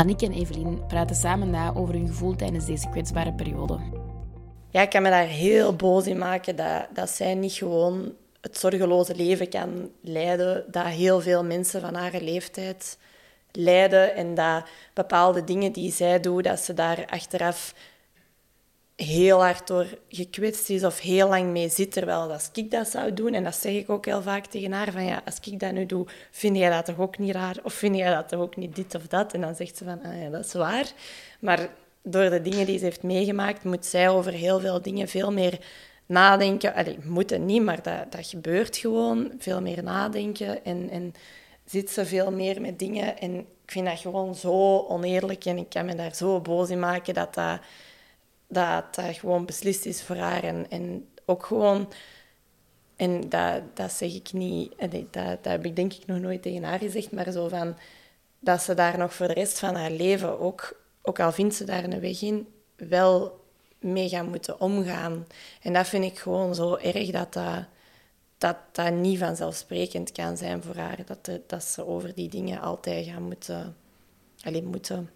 Annick 0.00 0.22
en 0.22 0.32
Evelien 0.32 0.86
praten 0.86 1.16
samen 1.16 1.50
na 1.50 1.74
over 1.74 1.94
hun 1.94 2.06
gevoel 2.06 2.36
tijdens 2.36 2.66
deze 2.66 2.88
kwetsbare 2.88 3.32
periode. 3.32 3.78
Ja, 4.70 4.80
ik 4.82 4.90
kan 4.90 5.02
me 5.02 5.10
daar 5.10 5.26
heel 5.26 5.76
boos 5.76 6.06
in 6.06 6.18
maken 6.18 6.56
dat, 6.56 6.86
dat 6.94 7.10
zij 7.10 7.34
niet 7.34 7.52
gewoon 7.52 8.12
het 8.40 8.58
zorgeloze 8.58 9.14
leven 9.14 9.48
kan 9.48 9.90
leiden 10.00 10.64
dat 10.70 10.86
heel 10.86 11.20
veel 11.20 11.44
mensen 11.44 11.80
van 11.80 11.94
haar 11.94 12.20
leeftijd 12.20 12.98
leiden 13.52 14.14
en 14.14 14.34
dat 14.34 14.64
bepaalde 14.94 15.44
dingen 15.44 15.72
die 15.72 15.92
zij 15.92 16.20
doet, 16.20 16.44
dat 16.44 16.60
ze 16.60 16.74
daar 16.74 17.06
achteraf 17.06 17.74
heel 19.02 19.42
hard 19.42 19.66
door 19.66 19.86
gekwetst 20.08 20.70
is 20.70 20.84
of 20.84 21.00
heel 21.00 21.28
lang 21.28 21.50
mee 21.50 21.68
zit, 21.68 21.92
terwijl 21.92 22.32
als 22.32 22.50
ik 22.52 22.70
dat 22.70 22.88
zou 22.88 23.14
doen, 23.14 23.34
en 23.34 23.44
dat 23.44 23.54
zeg 23.54 23.72
ik 23.72 23.90
ook 23.90 24.04
heel 24.04 24.22
vaak 24.22 24.46
tegen 24.46 24.72
haar, 24.72 24.92
van 24.92 25.04
ja, 25.04 25.22
als 25.24 25.38
ik 25.42 25.60
dat 25.60 25.72
nu 25.72 25.86
doe, 25.86 26.06
vind 26.30 26.56
jij 26.56 26.70
dat 26.70 26.84
toch 26.84 26.98
ook 26.98 27.18
niet 27.18 27.34
raar? 27.34 27.56
Of 27.62 27.72
vind 27.72 27.96
jij 27.96 28.14
dat 28.14 28.28
toch 28.28 28.40
ook 28.40 28.56
niet 28.56 28.76
dit 28.76 28.94
of 28.94 29.06
dat? 29.06 29.32
En 29.32 29.40
dan 29.40 29.54
zegt 29.54 29.76
ze 29.76 29.84
van, 29.84 30.02
ah 30.02 30.22
ja, 30.22 30.28
dat 30.28 30.44
is 30.44 30.52
waar. 30.52 30.92
Maar 31.40 31.68
door 32.02 32.30
de 32.30 32.42
dingen 32.42 32.66
die 32.66 32.78
ze 32.78 32.84
heeft 32.84 33.02
meegemaakt, 33.02 33.64
moet 33.64 33.86
zij 33.86 34.08
over 34.08 34.32
heel 34.32 34.60
veel 34.60 34.82
dingen 34.82 35.08
veel 35.08 35.32
meer 35.32 35.58
nadenken. 36.06 36.74
Allee, 36.74 36.98
moeten 37.04 37.46
niet, 37.46 37.62
maar 37.62 37.82
dat, 37.82 38.12
dat 38.12 38.26
gebeurt 38.26 38.76
gewoon. 38.76 39.32
Veel 39.38 39.60
meer 39.60 39.82
nadenken 39.82 40.64
en, 40.64 40.90
en 40.90 41.14
zit 41.64 41.90
ze 41.90 42.06
veel 42.06 42.30
meer 42.30 42.60
met 42.60 42.78
dingen. 42.78 43.18
En 43.18 43.34
ik 43.38 43.70
vind 43.76 43.86
dat 43.86 43.98
gewoon 43.98 44.34
zo 44.34 44.86
oneerlijk 44.88 45.44
en 45.44 45.56
ik 45.56 45.68
kan 45.68 45.84
me 45.84 45.94
daar 45.94 46.14
zo 46.14 46.40
boos 46.40 46.70
in 46.70 46.78
maken 46.78 47.14
dat 47.14 47.34
dat, 47.34 47.60
dat, 48.50 48.94
dat 48.94 49.16
gewoon 49.16 49.46
beslist 49.46 49.86
is 49.86 50.02
voor 50.02 50.16
haar. 50.16 50.42
En, 50.42 50.66
en 50.68 51.08
ook 51.24 51.46
gewoon... 51.46 51.92
En 52.96 53.28
dat, 53.28 53.62
dat 53.74 53.92
zeg 53.92 54.14
ik 54.14 54.32
niet... 54.32 54.72
allee, 54.78 55.08
Dat, 55.10 55.24
dat 55.24 55.52
heb 55.52 55.64
ik 55.64 55.76
denk 55.76 55.92
ik 55.92 56.06
nog 56.06 56.18
nooit 56.18 56.42
tegen 56.42 56.62
haar 56.62 56.78
gezegd, 56.78 57.12
maar 57.12 57.32
zo 57.32 57.48
van... 57.48 57.76
Dat 58.38 58.62
ze 58.62 58.74
daar 58.74 58.98
nog 58.98 59.14
voor 59.14 59.26
de 59.26 59.32
rest 59.32 59.58
van 59.58 59.74
haar 59.74 59.90
leven 59.90 60.40
ook... 60.40 60.78
Ook 61.02 61.20
al 61.20 61.32
vindt 61.32 61.54
ze 61.54 61.64
daar 61.64 61.84
een 61.84 62.00
weg 62.00 62.22
in, 62.22 62.48
wel 62.76 63.44
mee 63.78 64.08
gaan 64.08 64.28
moeten 64.28 64.60
omgaan. 64.60 65.26
En 65.62 65.72
dat 65.72 65.88
vind 65.88 66.04
ik 66.04 66.18
gewoon 66.18 66.54
zo 66.54 66.76
erg 66.76 67.10
dat 67.10 67.32
dat, 67.32 67.64
dat, 68.38 68.56
dat 68.72 68.92
niet 68.92 69.18
vanzelfsprekend 69.18 70.12
kan 70.12 70.36
zijn 70.36 70.62
voor 70.62 70.76
haar. 70.76 70.98
Dat, 71.06 71.30
dat 71.46 71.64
ze 71.64 71.86
over 71.86 72.14
die 72.14 72.28
dingen 72.28 72.60
altijd 72.60 73.06
gaan 73.06 73.22
moeten... 73.22 73.76
Alleen 74.42 74.66
moeten 74.66 75.10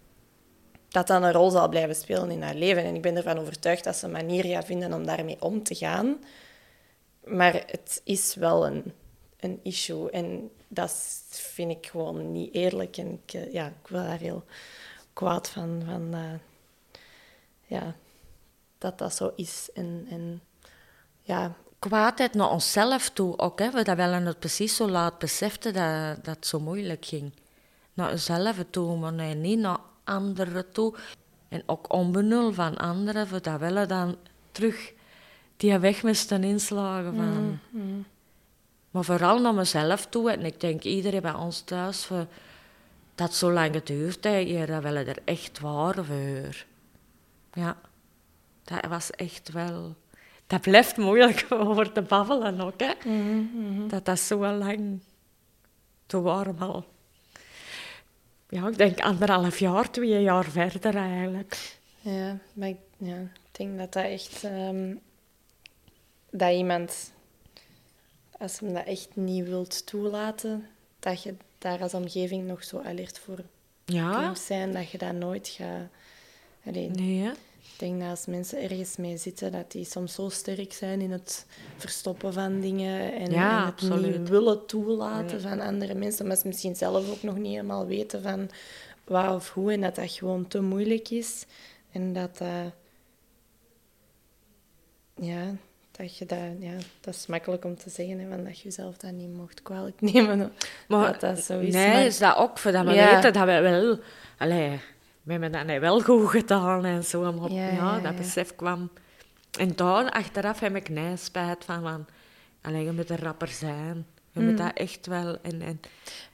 dat 0.95 1.07
dat 1.07 1.23
een 1.23 1.31
rol 1.31 1.49
zal 1.49 1.69
blijven 1.69 1.95
spelen 1.95 2.31
in 2.31 2.41
haar 2.41 2.55
leven. 2.55 2.83
En 2.83 2.95
ik 2.95 3.01
ben 3.01 3.15
ervan 3.15 3.37
overtuigd 3.37 3.83
dat 3.83 3.95
ze 3.95 4.05
een 4.05 4.11
manier 4.11 4.43
gaat 4.45 4.65
vinden 4.65 4.93
om 4.93 5.05
daarmee 5.05 5.41
om 5.41 5.63
te 5.63 5.75
gaan. 5.75 6.23
Maar 7.23 7.53
het 7.53 8.01
is 8.03 8.35
wel 8.35 8.65
een, 8.65 8.93
een 9.39 9.59
issue. 9.63 10.09
En 10.09 10.51
dat 10.67 11.23
vind 11.29 11.71
ik 11.71 11.87
gewoon 11.87 12.31
niet 12.31 12.53
eerlijk. 12.53 12.97
En 12.97 13.21
ik, 13.23 13.33
eh, 13.33 13.53
ja, 13.53 13.67
ik 13.67 13.87
wil 13.87 14.03
daar 14.03 14.17
heel 14.17 14.43
kwaad 15.13 15.49
van. 15.49 15.81
van 15.85 16.13
eh, 16.13 16.39
ja, 17.65 17.95
dat 18.77 18.97
dat 18.97 19.15
zo 19.15 19.31
is. 19.35 19.69
En, 19.73 20.07
en 20.09 20.41
ja, 21.21 21.55
Kwaadheid 21.79 22.33
naar 22.33 22.51
onszelf 22.51 23.09
toe 23.09 23.37
ook, 23.37 23.59
hè, 23.59 23.83
dat 23.83 23.95
wel 23.95 24.11
en 24.11 24.25
het 24.25 24.39
precies 24.39 24.75
zo 24.75 24.89
laat 24.89 25.19
besefte 25.19 25.71
dat 25.71 26.25
dat 26.25 26.35
het 26.35 26.47
zo 26.47 26.59
moeilijk 26.59 27.05
ging. 27.05 27.33
Naar 27.93 28.11
onszelf 28.11 28.57
toe, 28.69 28.97
maar 28.97 29.13
nee, 29.13 29.35
niet 29.35 29.59
naar 29.59 29.79
anderen 30.05 30.71
toe. 30.71 30.93
En 31.47 31.63
ook 31.65 31.93
onbenul 31.93 32.53
van 32.53 32.77
anderen, 32.77 33.27
voor 33.27 33.41
dat 33.41 33.59
wel 33.59 33.87
dan 33.87 34.15
terug 34.51 34.93
die 35.57 35.77
weg 35.77 36.03
moesten 36.03 36.43
inslagen. 36.43 37.15
Van. 37.15 37.59
Mm, 37.69 38.05
Maar 38.91 39.03
vooral 39.03 39.39
naar 39.41 39.53
mezelf 39.53 40.05
toe. 40.05 40.31
En 40.31 40.45
ik 40.45 40.59
denk 40.59 40.83
iedereen 40.83 41.21
bij 41.21 41.33
ons 41.33 41.61
thuis, 41.61 42.05
voor, 42.05 42.27
dat 43.15 43.33
zo 43.33 43.51
lang 43.51 43.87
heeft, 43.87 44.23
hier, 44.23 44.67
dat 44.67 44.83
willen 44.83 45.07
er 45.07 45.17
echt 45.25 45.59
waar 45.59 46.05
voor. 46.05 46.65
Ja, 47.53 47.77
dat 48.63 48.85
was 48.85 49.11
echt 49.11 49.51
wel... 49.51 49.95
Dat 50.47 50.61
blijft 50.61 50.97
moeilijk 50.97 51.45
over 51.67 51.91
te 51.91 52.01
babbelen 52.01 52.61
ook, 52.61 52.79
hè. 52.79 52.93
mm, 53.05 53.87
Dat 53.87 54.05
dat 54.05 54.19
zo 54.19 54.55
lang... 54.55 54.99
Toen 56.05 56.23
waren 56.23 56.57
we 56.57 56.65
al... 56.65 56.85
Ja, 58.49 58.67
ik 58.67 58.77
denk 58.77 58.99
anderhalf 58.99 59.59
jaar, 59.59 59.91
twee 59.91 60.21
jaar 60.21 60.43
verder 60.45 60.95
eigenlijk. 60.95 61.77
Ja, 62.01 62.37
maar 62.53 62.67
ik, 62.67 62.77
ja, 62.97 63.17
ik 63.19 63.51
denk 63.51 63.77
dat 63.77 63.93
dat 63.93 64.03
echt... 64.03 64.43
ehm, 64.43 64.95
dat 66.31 66.51
iemand, 66.51 67.11
als 68.37 68.59
hem 68.59 68.73
dat 68.73 68.85
echt 68.85 69.09
niet 69.13 69.47
wilt 69.47 69.85
toelaten, 69.85 70.67
dat 70.99 71.23
je 71.23 71.35
daar 71.57 71.81
als 71.81 71.93
omgeving 71.93 72.47
nog 72.47 72.63
zo 72.63 72.81
alert 72.81 73.19
voor 73.19 73.39
Ja? 73.85 74.23
kunt 74.23 74.39
zijn, 74.39 74.73
dat 74.73 74.89
je 74.89 74.97
dat 74.97 75.13
nooit 75.13 75.47
gaat... 75.47 75.87
Allee, 76.65 76.89
Nee, 76.89 77.19
hè? 77.19 77.31
Ik 77.73 77.79
denk 77.81 77.99
dat 77.99 78.09
als 78.09 78.25
mensen 78.25 78.61
ergens 78.61 78.95
mee 78.97 79.17
zitten, 79.17 79.51
dat 79.51 79.71
die 79.71 79.85
soms 79.85 80.13
zo 80.13 80.29
sterk 80.29 80.73
zijn 80.73 81.01
in 81.01 81.11
het 81.11 81.45
verstoppen 81.77 82.33
van 82.33 82.59
dingen 82.59 83.13
en, 83.13 83.31
Ja, 83.31 83.57
en 83.59 83.65
het 83.65 83.73
absoluut. 83.73 84.19
niet 84.19 84.29
willen 84.29 84.65
toelaten 84.65 85.41
Ja. 85.41 85.49
van 85.49 85.59
andere 85.59 85.93
mensen, 85.93 86.27
maar 86.27 86.35
ze 86.35 86.47
misschien 86.47 86.75
zelf 86.75 87.09
ook 87.09 87.23
nog 87.23 87.35
niet 87.37 87.51
helemaal 87.51 87.85
weten 87.85 88.21
van 88.21 88.49
waar 89.03 89.35
of 89.35 89.49
hoe 89.53 89.71
en 89.71 89.81
dat 89.81 89.95
dat 89.95 90.11
gewoon 90.11 90.47
te 90.47 90.61
moeilijk 90.61 91.09
is 91.09 91.45
en 91.91 92.13
dat 92.13 92.37
dat 92.37 92.71
ja, 95.15 95.43
dat 95.91 96.17
je 96.17 96.25
dat, 96.25 96.39
ja, 96.59 96.73
dat 97.01 97.13
is 97.15 97.25
makkelijk 97.27 97.65
om 97.65 97.77
te 97.77 97.89
zeggen, 97.89 98.19
hè, 98.19 98.29
van 98.29 98.43
dat 98.43 98.57
je 98.57 98.63
jezelf 98.63 98.97
dat 98.97 99.11
niet 99.11 99.33
mocht 99.33 99.61
kwalijk 99.61 100.01
nemen. 100.11 100.53
Maar 100.87 101.11
dat 101.11 101.21
dat 101.21 101.39
zo 101.43 101.59
is. 101.59 101.73
nee, 101.73 101.87
maar- 101.87 102.05
is 102.05 102.17
dat 102.17 102.37
ook 102.37 102.57
voor 102.57 102.71
dat 102.71 102.85
we 102.85 102.93
Ja. 102.93 103.13
weten 103.15 103.33
dat 103.33 103.45
we 103.45 103.59
wel... 103.59 103.99
Allee, 104.37 104.79
we 105.25 105.31
hebben 105.31 105.51
dat 105.67 105.79
wel 105.79 106.01
goed 106.01 106.29
gedaan 106.29 106.85
en 106.85 107.03
zo. 107.03 107.33
Maar 107.33 107.51
Ja, 107.51 107.65
ja, 107.67 107.73
ja, 107.73 107.99
dat 107.99 108.15
besef 108.15 108.55
kwam. 108.55 108.89
En 109.59 109.75
daar, 109.75 110.09
achteraf, 110.11 110.59
heb 110.59 110.75
ik 110.75 110.89
nee 110.89 111.17
spijt 111.17 111.65
van. 111.65 111.81
van 111.81 112.05
allee, 112.61 112.83
je 112.85 112.91
moet 112.91 113.09
een 113.09 113.17
rapper 113.17 113.47
zijn. 113.47 114.05
Je 114.31 114.41
moet 114.41 114.57
dat 114.57 114.73
echt 114.73 115.05
wel... 115.07 115.37
En, 115.41 115.61
en, 115.61 115.79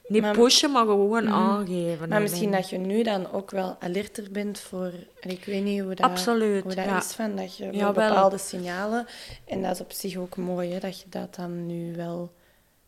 niet 0.07 0.21
Mm. 0.21 0.21
Maar- 0.21 0.35
Mm. 0.37 0.43
pushen, 0.43 0.71
maar 0.71 0.85
gewoon 0.85 1.29
aangeven. 1.29 2.07
Maar 2.09 2.17
En- 2.17 2.23
misschien 2.23 2.53
en- 2.53 2.59
dat 2.61 2.69
je 2.69 2.77
nu 2.77 3.03
dan 3.03 3.31
ook 3.31 3.51
wel 3.51 3.77
alerter 3.79 4.31
bent 4.31 4.59
voor... 4.59 4.91
Ik 5.19 5.45
weet 5.45 5.63
niet 5.63 5.81
hoe 5.81 5.95
dat, 5.95 6.09
Absoluut, 6.09 6.63
hoe 6.63 6.75
dat 6.75 6.85
ja. 6.85 6.97
is, 6.97 7.13
van, 7.13 7.35
dat 7.35 7.57
je 7.57 7.69
bepaalde 7.69 8.37
signalen... 8.37 9.05
En 9.45 9.61
dat 9.61 9.71
is 9.73 9.81
op 9.81 9.91
zich 9.91 10.15
ook 10.17 10.35
mooi, 10.35 10.71
hè, 10.71 10.79
dat 10.79 10.99
je 10.99 11.05
dat 11.09 11.35
dan 11.35 11.65
nu 11.65 11.95
wel... 11.95 12.33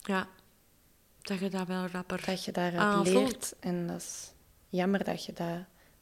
Ja, 0.01 0.27
dat 1.21 1.39
je 1.39 1.49
dat 1.49 1.67
wel 1.67 1.85
rapper... 1.91 2.21
Dat 2.25 2.45
je 2.45 2.51
daaruit 2.51 2.81
aanvoelt. 2.83 3.23
leert. 3.23 3.53
En 3.59 3.87
dat 3.87 3.97
is 3.97 4.31
jammer 4.69 5.03
dat 5.03 5.25
je, 5.25 5.33
dat, 5.33 5.47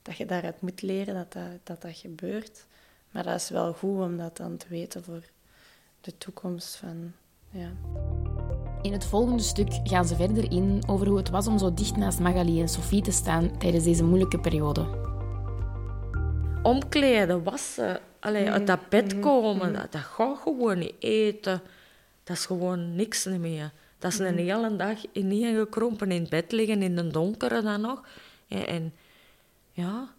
dat 0.01 0.17
je 0.17 0.25
daaruit 0.25 0.62
moet 0.62 0.81
leren 0.81 1.13
dat 1.13 1.34
dat, 1.34 1.43
dat 1.63 1.81
dat 1.81 1.98
gebeurt. 1.98 2.65
Maar 3.12 3.24
dat 3.24 3.36
is 3.36 3.50
wel 3.50 3.74
goed 3.74 4.00
om 4.00 4.17
dat 4.17 4.38
dan 4.38 4.58
te 4.58 4.65
weten 4.70 5.03
voor 5.03 5.24
de 6.01 6.17
toekomst 6.17 6.75
van... 6.75 7.13
Ja. 7.50 7.70
In 8.81 8.93
het 8.93 9.05
volgende 9.05 9.43
stuk 9.43 9.79
gaan 9.84 10.05
ze 10.05 10.15
verder 10.15 10.51
in 10.51 10.84
over 10.88 11.08
hoe 11.08 11.17
het 11.17 11.29
was 11.29 11.48
om 11.48 11.58
zo 11.58 11.74
dicht 11.74 11.96
naast 11.96 12.20
Magali 12.20 12.62
en 12.62 12.70
Sophie 12.70 13.01
te 13.01 13.12
staan 13.12 13.58
tijdens 13.58 13.84
deze 13.84 14.03
moeilijke 14.03 14.39
periode. 14.39 15.10
omkleden, 16.63 17.43
wassen, 17.43 18.00
allee, 18.20 18.51
uit 18.51 18.67
dat 18.67 18.89
bed 18.89 19.19
komen, 19.19 19.73
dat, 19.73 19.91
dat 19.91 20.02
gaat 20.02 20.38
gewoon 20.38 20.78
niet 20.78 20.93
eten. 20.99 21.62
Dat 22.23 22.38
is 22.38 22.45
gewoon 22.45 22.95
niks 22.95 23.26
meer. 23.26 23.71
Dat 23.99 24.12
is 24.12 24.19
een 24.19 24.38
hele 24.38 24.76
dag 24.76 24.97
ineengekrompen 25.12 26.12
in 26.12 26.21
het 26.21 26.30
bed 26.30 26.52
liggen, 26.52 26.82
in 26.82 26.95
de 26.95 27.08
donkere 27.08 27.62
dan 27.62 27.82
nog. 27.82 28.08
En, 28.47 28.67
en 28.67 28.93
ja, 29.82 30.13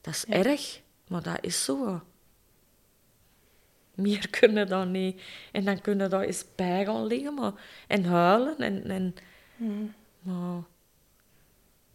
dat 0.00 0.14
is 0.14 0.24
erg, 0.24 0.80
maar 1.08 1.22
dat 1.22 1.38
is 1.40 1.64
zo. 1.64 2.00
Meer 3.94 4.28
kunnen 4.40 4.68
dan 4.68 4.90
niet. 4.90 5.22
En 5.52 5.64
dan 5.64 5.80
kunnen 5.80 6.10
daar 6.10 6.22
eens 6.22 6.44
bij 6.54 6.84
gaan 6.84 7.06
liggen 7.06 7.34
maar, 7.34 7.52
en 7.86 8.04
huilen. 8.04 8.58
En, 8.58 8.88
en, 8.88 9.14
maar, 10.20 10.62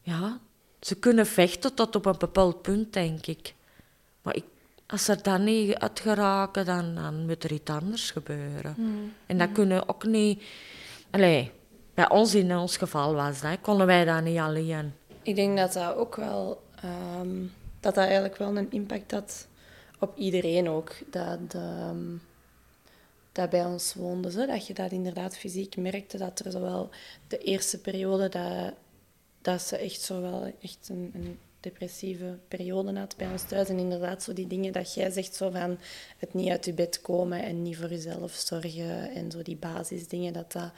ja, 0.01 0.39
ze 0.79 0.99
kunnen 0.99 1.25
vechten 1.25 1.73
tot 1.73 1.95
op 1.95 2.05
een 2.05 2.15
bepaald 2.19 2.61
punt, 2.61 2.93
denk 2.93 3.25
ik. 3.25 3.53
Maar 4.21 4.35
ik, 4.35 4.45
als 4.87 5.05
ze 5.05 5.21
dat 5.21 5.39
niet 5.39 5.75
uit 5.75 5.99
geraken, 5.99 6.65
dan, 6.65 6.95
dan 6.95 7.25
moet 7.25 7.43
er 7.43 7.51
iets 7.51 7.71
anders 7.71 8.11
gebeuren. 8.11 8.75
En 9.25 9.37
dat 9.37 9.51
kunnen 9.51 9.89
ook 9.89 10.05
niet... 10.05 10.43
Allee, 11.11 11.51
bij 11.93 12.09
ons 12.09 12.35
in 12.35 12.57
ons 12.57 12.77
geval 12.77 13.13
was 13.13 13.41
dat, 13.41 13.61
konden 13.61 13.85
wij 13.85 14.05
dat 14.05 14.23
niet 14.23 14.37
alleen. 14.37 14.93
Ik 15.21 15.35
denk 15.35 15.57
dat 15.57 15.73
dat 15.73 15.95
ook 15.95 16.15
wel... 16.15 16.61
ehm, 16.83 17.41
dat 17.79 17.95
dat 17.95 18.03
eigenlijk 18.03 18.37
wel 18.37 18.57
een 18.57 18.71
impact 18.71 19.11
had 19.11 19.47
op 19.99 20.17
iedereen 20.17 20.69
ook. 20.69 20.95
Dat, 21.11 21.39
ehm, 21.49 22.17
dat 23.31 23.49
bij 23.49 23.65
ons 23.65 23.93
woonde. 23.93 24.45
Dat 24.45 24.67
je 24.67 24.73
dat 24.73 24.91
inderdaad 24.91 25.37
fysiek 25.37 25.77
merkte. 25.77 26.17
Dat 26.17 26.39
er 26.39 26.51
zowel 26.51 26.89
de 27.27 27.37
eerste 27.37 27.79
periode... 27.79 28.29
Dat, 28.29 28.73
dat 29.41 29.61
ze 29.61 29.77
echt 29.77 30.01
zo 30.01 30.21
wel 30.21 30.51
echt 30.61 30.89
een, 30.89 31.11
een 31.13 31.39
depressieve 31.59 32.37
periode 32.47 32.99
had 32.99 33.15
bij 33.17 33.31
ons 33.31 33.43
thuis. 33.43 33.69
En 33.69 33.77
inderdaad 33.77 34.23
zo 34.23 34.33
die 34.33 34.47
dingen 34.47 34.73
dat 34.73 34.93
jij 34.93 35.11
zegt, 35.11 35.35
zo 35.35 35.49
van 35.49 35.77
het 36.17 36.33
niet 36.33 36.49
uit 36.49 36.65
je 36.65 36.73
bed 36.73 37.01
komen 37.01 37.43
en 37.43 37.61
niet 37.61 37.77
voor 37.77 37.89
jezelf 37.89 38.31
zorgen. 38.31 39.11
En 39.11 39.31
zo 39.31 39.41
die 39.41 39.55
basisdingen, 39.55 40.33
dat 40.33 40.51
dat 40.51 40.71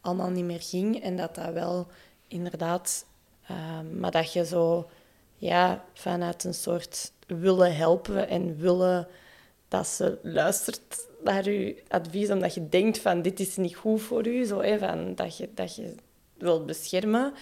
allemaal 0.00 0.30
niet 0.30 0.44
meer 0.44 0.60
ging. 0.62 1.02
En 1.02 1.16
dat 1.16 1.34
dat 1.34 1.52
wel 1.52 1.86
inderdaad... 2.28 3.04
ehm, 3.46 3.98
maar 3.98 4.10
dat 4.10 4.32
je 4.32 4.44
zo 4.44 4.88
ja, 5.42 5.84
vanuit 5.94 6.44
een 6.44 6.54
soort 6.54 7.12
willen 7.26 7.76
helpen 7.76 8.28
en 8.28 8.56
willen 8.56 9.08
dat 9.68 9.86
ze 9.86 10.18
luistert 10.22 11.08
naar 11.24 11.50
je 11.50 11.82
advies, 11.88 12.30
omdat 12.30 12.54
je 12.54 12.68
denkt 12.68 12.98
van 12.98 13.22
dit 13.22 13.40
is 13.40 13.56
niet 13.56 13.76
goed 13.76 14.02
voor 14.02 14.26
u, 14.26 14.44
zo, 14.44 14.60
hè, 14.60 14.78
van, 14.78 15.14
dat, 15.14 15.36
je, 15.36 15.48
dat 15.54 15.76
je 15.76 15.94
wilt 16.38 16.66
beschermen, 16.66 17.32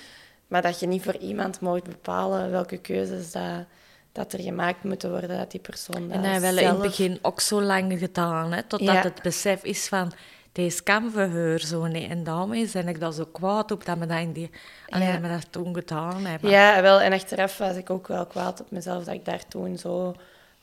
maar 0.48 0.62
dat 0.62 0.80
je 0.80 0.86
niet 0.86 1.02
voor 1.02 1.16
iemand 1.16 1.60
mag 1.60 1.82
bepalen 1.82 2.50
welke 2.50 2.76
keuzes 2.76 3.32
dat, 3.32 3.64
dat 4.12 4.32
er 4.32 4.40
gemaakt 4.40 4.84
moeten 4.84 5.10
worden, 5.10 5.38
dat 5.38 5.50
die 5.50 5.60
persoon 5.60 6.08
dat 6.08 6.16
En 6.16 6.22
dat 6.22 6.32
hebben 6.32 6.54
we 6.54 6.60
in 6.60 6.68
het 6.68 6.80
begin 6.82 7.18
ook 7.22 7.40
zo 7.40 7.62
lang 7.62 7.98
gedaan, 7.98 8.52
hè, 8.52 8.62
totdat 8.62 8.94
Ja. 8.94 9.02
het 9.02 9.22
besef 9.22 9.64
is 9.64 9.88
van... 9.88 10.12
Deze 10.52 10.82
voor 10.84 11.20
haar 11.20 11.58
zo 11.60 11.86
niet. 11.86 12.10
En 12.10 12.24
daarmee 12.24 12.70
ben 12.72 12.88
ik 12.88 13.00
daar 13.00 13.12
zo 13.12 13.24
kwaad 13.24 13.70
op 13.70 13.84
dat 13.84 13.98
dat, 14.00 14.18
in 14.18 14.32
die, 14.32 14.50
Ja. 14.86 15.12
dat 15.12 15.20
we 15.20 15.28
dat 15.28 15.46
toen 15.52 15.74
gedaan 15.74 16.24
hebben. 16.24 16.50
Ja, 16.50 16.82
wel. 16.82 17.00
En 17.00 17.12
achteraf 17.12 17.58
was 17.58 17.76
ik 17.76 17.90
ook 17.90 18.08
wel 18.08 18.26
kwaad 18.26 18.60
op 18.60 18.70
mezelf 18.70 19.04
dat 19.04 19.14
ik 19.14 19.24
daar 19.24 19.48
toen 19.48 19.78
zo 19.78 20.14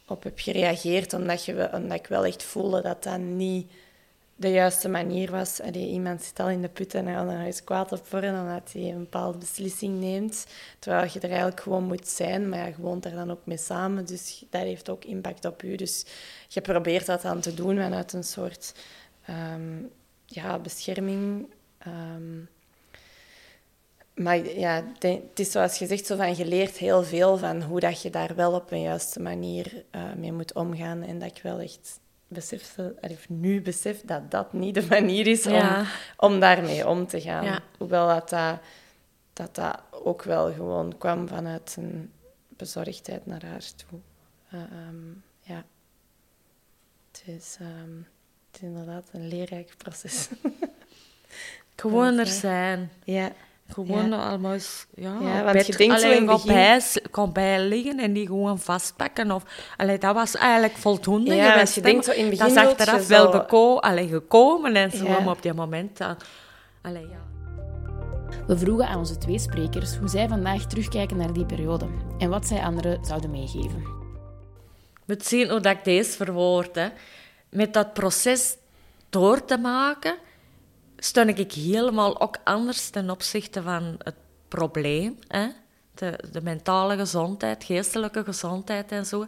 op 0.07 0.23
heb 0.23 0.39
gereageerd. 0.39 1.13
Omdat, 1.13 1.45
je, 1.45 1.69
omdat 1.73 1.99
ik 1.99 2.07
wel 2.07 2.25
echt 2.25 2.43
voelde 2.43 2.81
dat 2.81 3.03
dat 3.03 3.17
niet 3.19 3.71
de 4.35 4.51
juiste 4.51 4.89
manier 4.89 5.31
was. 5.31 5.61
Allee, 5.61 5.87
iemand 5.87 6.23
zit 6.23 6.39
al 6.39 6.49
in 6.49 6.61
de 6.61 6.67
put 6.67 6.93
en 6.93 7.05
dan 7.05 7.29
is 7.29 7.63
kwaad 7.63 7.91
op 7.91 8.07
worden 8.09 8.39
omdat 8.39 8.69
hij 8.73 8.81
een 8.89 8.97
bepaalde 8.99 9.37
beslissing 9.37 9.99
neemt. 9.99 10.47
Terwijl 10.79 11.09
je 11.13 11.19
er 11.19 11.29
eigenlijk 11.29 11.59
gewoon 11.61 11.83
moet 11.83 12.07
zijn. 12.07 12.49
Maar 12.49 12.59
ja, 12.59 12.65
je 12.65 12.73
woont 12.77 13.05
er 13.05 13.15
dan 13.15 13.31
ook 13.31 13.41
mee 13.45 13.57
samen. 13.57 14.05
Dus 14.05 14.45
dat 14.49 14.61
heeft 14.61 14.89
ook 14.89 15.03
impact 15.05 15.45
op 15.45 15.61
je. 15.61 15.77
Dus 15.77 16.05
je 16.47 16.61
probeert 16.61 17.05
dat 17.05 17.21
dan 17.21 17.39
te 17.39 17.53
doen 17.53 17.77
vanuit 17.77 18.13
een 18.13 18.23
soort 18.23 18.73
ehm, 19.27 19.83
ja, 20.25 20.59
bescherming. 20.59 21.47
Ehm, 21.77 22.39
maar 24.13 24.37
ja, 24.37 24.83
het 24.99 25.39
is 25.39 25.51
zoals 25.51 25.77
je 25.77 25.85
zegt, 25.87 26.05
zo 26.05 26.15
van, 26.15 26.35
je 26.35 26.45
leert 26.45 26.77
heel 26.77 27.03
veel 27.03 27.37
van 27.37 27.61
hoe 27.61 27.79
dat 27.79 28.01
je 28.01 28.09
daar 28.09 28.35
wel 28.35 28.53
op 28.53 28.71
een 28.71 28.81
juiste 28.81 29.19
manier 29.19 29.83
eh, 29.91 30.13
mee 30.13 30.31
moet 30.31 30.53
omgaan. 30.53 31.01
En 31.03 31.19
dat 31.19 31.35
ik 31.37 31.43
wel 31.43 31.59
echt 31.59 31.99
besef, 32.27 32.77
of 33.01 33.29
nu 33.29 33.61
besef 33.61 34.01
dat 34.05 34.31
dat 34.31 34.53
niet 34.53 34.73
de 34.73 34.85
manier 34.89 35.27
is 35.27 35.45
om, 35.45 35.53
Ja. 35.53 35.85
om 36.17 36.39
daarmee 36.39 36.87
om 36.87 37.07
te 37.07 37.21
gaan. 37.21 37.43
Ja. 37.43 37.61
Hoewel 37.77 38.07
dat, 38.07 38.29
dat, 38.29 38.59
dat 39.33 39.55
dat 39.55 39.81
ook 39.91 40.23
wel 40.23 40.53
gewoon 40.53 40.97
kwam 40.97 41.27
vanuit 41.27 41.75
een 41.79 42.11
bezorgdheid 42.49 43.25
naar 43.25 43.45
haar 43.45 43.63
toe. 43.75 43.99
Eh, 44.49 44.59
ehm, 44.59 45.05
ja. 45.39 45.65
Het 47.11 47.23
is, 47.25 47.57
ehm, 47.59 48.01
het 48.57 48.65
is 48.65 48.69
inderdaad 48.77 49.03
een 49.11 49.27
leerrijk 49.27 49.73
proces. 49.77 50.27
Gewoon 51.75 52.17
er 52.17 52.25
zijn. 52.27 52.91
ja. 53.03 53.29
Gewoon 53.73 54.09
Ja. 54.09 54.27
allemaal 54.29 54.53
eens, 54.53 54.85
ja, 54.95 55.17
want 55.43 55.51
bed, 55.51 55.65
je 55.67 55.75
denkt 55.75 55.99
zo 55.99 56.05
alleen 56.07 56.17
in 56.19 56.25
begin- 56.25 56.53
bij, 56.53 56.81
gaan 57.11 57.31
bij 57.31 57.59
liggen 57.63 57.99
en 57.99 58.13
die 58.13 58.27
gewoon 58.27 58.59
vastpakken. 58.59 59.31
Of, 59.31 59.43
allee, 59.77 59.97
dat 59.97 60.13
was 60.13 60.35
eigenlijk 60.35 60.73
voldoende 60.73 61.33
Ja, 61.35 61.41
want 61.41 61.51
geweest. 61.53 61.75
je 61.75 61.81
denkt 61.81 62.05
zo 62.05 62.11
in 62.11 62.25
het 62.29 62.37
Dat 62.37 62.47
is 62.47 62.53
begin 62.53 62.69
achteraf 62.69 63.07
wel 63.07 63.31
zo- 63.31 63.39
geko 63.39 63.77
allee, 63.77 64.07
gekomen 64.07 64.75
en 64.75 64.91
zo, 64.91 65.05
Ja. 65.05 65.19
maar 65.19 65.33
op 65.33 65.41
die 65.41 65.53
moment... 65.53 65.97
dan- 65.97 66.17
allee, 66.81 67.07
ja. 67.07 67.25
We 68.47 68.57
vroegen 68.57 68.87
aan 68.87 68.97
onze 68.97 69.17
twee 69.17 69.39
sprekers 69.39 69.95
hoe 69.97 70.07
zij 70.09 70.27
vandaag 70.27 70.65
terugkijken 70.65 71.17
naar 71.17 71.33
die 71.33 71.45
periode 71.45 71.87
en 72.17 72.29
wat 72.29 72.47
zij 72.47 72.61
anderen 72.61 73.05
zouden 73.05 73.31
meegeven. 73.31 73.83
moet 75.05 75.25
zien 75.25 75.49
hoe 75.49 75.59
dat 75.59 75.71
ik 75.77 75.83
deze 75.83 76.11
verwoord. 76.11 76.75
Hè. 76.75 76.87
Met 77.49 77.73
dat 77.73 77.93
proces 77.93 78.57
door 79.09 79.45
te 79.45 79.57
maken, 79.57 80.15
stond 80.97 81.39
ik 81.39 81.51
helemaal 81.51 82.21
ook 82.21 82.37
anders 82.43 82.89
ten 82.89 83.09
opzichte 83.09 83.61
van 83.61 83.95
het 84.03 84.15
probleem. 84.47 85.19
Hè? 85.27 85.47
De, 85.93 86.19
de 86.31 86.41
mentale 86.41 86.97
gezondheid, 86.97 87.63
geestelijke 87.63 88.23
gezondheid 88.23 88.91
en 88.91 89.05
zo. 89.05 89.27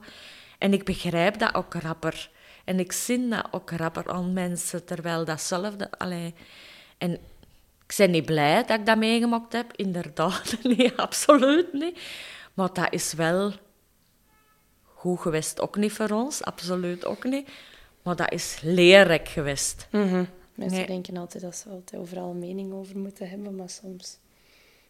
En 0.57 0.73
ik 0.73 0.85
begrijp 0.85 1.39
dat 1.39 1.53
ook 1.53 1.73
rapper. 1.73 2.29
En 2.65 2.79
ik 2.79 2.91
zie 2.91 3.27
dat 3.27 3.47
ook 3.51 3.71
rapper 3.71 4.11
aan 4.11 4.33
mensen, 4.33 4.85
terwijl 4.85 5.25
datzelfde... 5.25 5.91
Allee, 5.91 6.33
en 6.97 7.11
ik 7.87 7.93
ben 7.97 8.11
niet 8.11 8.25
blij 8.25 8.65
dat 8.65 8.79
ik 8.79 8.85
dat 8.85 8.97
meegemaakt 8.97 9.53
heb, 9.53 9.73
inderdaad. 9.75 10.57
Nee, 10.63 10.93
absoluut 10.95 11.73
niet. 11.73 11.99
Maar 12.53 12.73
dat 12.73 12.93
is 12.93 13.13
wel 13.13 13.53
goed 14.83 15.19
geweest, 15.19 15.61
ook 15.61 15.75
niet 15.75 15.91
voor 15.91 16.09
ons, 16.09 16.43
absoluut 16.43 17.05
ook 17.05 17.23
niet. 17.23 17.49
Maar 18.03 18.15
dat 18.15 18.31
is 18.31 18.59
leerrijk 18.61 19.27
geweest. 19.27 19.87
Mhm. 19.91 20.23
Mensen 20.55 20.87
denken 20.87 21.17
altijd 21.17 21.43
dat 21.43 21.55
ze 21.55 21.69
altijd 21.69 22.01
overal 22.01 22.29
een 22.29 22.39
mening 22.39 22.73
over 22.73 22.97
moeten 22.97 23.29
hebben, 23.29 23.55
maar 23.55 23.69
soms... 23.69 24.17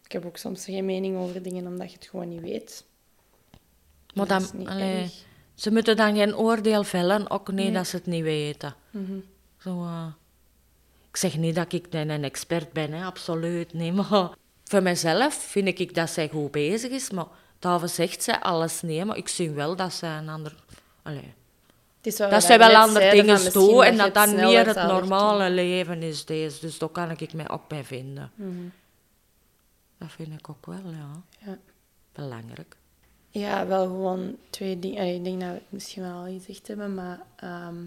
Ik 0.04 0.12
heb 0.12 0.24
ook 0.26 0.36
soms 0.36 0.64
geen 0.64 0.84
mening 0.84 1.16
over 1.16 1.42
dingen 1.42 1.66
omdat 1.66 1.90
je 1.90 1.96
het 1.96 2.06
gewoon 2.06 2.28
niet 2.28 2.40
weet. 2.40 2.84
Maar 4.14 4.26
Dat 4.26 4.28
dan, 4.28 4.42
is 4.42 4.52
niet 4.52 4.68
allee, 4.68 5.02
erg. 5.02 5.12
ze 5.54 5.72
moeten 5.72 5.96
dan 5.96 6.16
geen 6.16 6.36
oordeel 6.36 6.84
vellen, 6.84 7.30
ook 7.30 7.52
niet 7.52 7.74
dat 7.74 7.86
ze 7.86 7.96
het 7.96 8.06
niet 8.06 8.22
weten. 8.22 8.74
Mhm. 8.90 9.18
Zo, 9.58 9.82
eh, 9.84 10.06
ik 11.08 11.16
zeg 11.16 11.36
niet 11.36 11.54
dat 11.54 11.72
ik 11.72 11.86
een 11.90 12.08
een 12.10 12.24
expert 12.24 12.72
ben, 12.72 12.92
hè, 12.92 13.04
absoluut 13.04 13.72
niet. 13.72 13.94
Maar 14.10 14.30
voor 14.64 14.82
mezelf 14.82 15.34
vind 15.34 15.78
ik 15.78 15.94
dat 15.94 16.10
zij 16.10 16.28
goed 16.28 16.50
bezig 16.50 16.90
is. 16.90 17.10
Maar 17.10 17.26
daarvoor 17.58 17.88
zegt 17.88 18.22
zij 18.22 18.40
alles 18.40 18.82
niet. 18.82 19.04
Maar 19.04 19.16
ik 19.16 19.28
zie 19.28 19.50
wel 19.50 19.76
dat 19.76 19.92
zij 19.92 20.16
een 20.16 20.28
ander... 20.28 20.54
Allee, 21.02 21.34
dat 22.00 22.42
zij 22.42 22.58
wel 22.58 22.74
andere 22.74 23.10
dingen 23.10 23.52
doen 23.52 23.82
en 23.82 23.92
je 23.92 23.98
dat 23.98 24.14
dan 24.14 24.34
meer 24.34 24.66
het 24.66 24.76
normale 24.76 25.50
leven 25.50 26.02
is 26.02 26.24
deze. 26.24 26.60
Dus 26.60 26.78
daar 26.78 26.88
kan 26.88 27.10
ik 27.10 27.32
mij 27.32 27.48
ook 27.48 27.68
bij 27.68 27.84
vinden. 27.84 28.32
herkennen. 28.34 28.72
Dat 29.98 30.10
vind 30.10 30.32
ik 30.32 30.48
ook 30.48 30.66
wel, 30.66 30.90
ja. 30.90 31.22
Ja. 31.38 31.58
Belangrijk. 32.12 32.76
Ja, 33.30 33.66
wel 33.66 33.84
gewoon 33.84 34.36
twee 34.50 34.78
dingen. 34.78 35.14
Ik 35.14 35.24
denk 35.24 35.40
dat 35.40 35.48
we 35.48 35.54
het 35.54 35.72
misschien 35.72 36.02
wel 36.02 36.12
al 36.12 36.24
gezegd 36.24 36.66
hebben, 36.68 36.94
maar 36.94 37.20
ehm, 37.36 37.84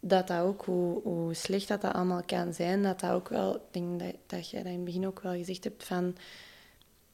dat 0.00 0.26
dat 0.26 0.40
ook, 0.40 0.64
hoe, 0.64 1.02
hoe 1.02 1.34
slecht 1.34 1.68
dat 1.68 1.80
dat 1.80 1.92
allemaal 1.92 2.22
kan 2.26 2.54
zijn, 2.54 2.82
dat 2.82 3.00
dat 3.00 3.10
ook 3.10 3.28
wel, 3.28 3.54
ik 3.54 3.60
denk 3.70 4.00
dat, 4.00 4.14
dat 4.26 4.50
jij 4.50 4.62
dat 4.62 4.72
in 4.72 4.76
het 4.76 4.84
begin 4.84 5.06
ook 5.06 5.20
wel 5.20 5.32
gezegd 5.32 5.64
hebt, 5.64 5.84
van 5.84 6.16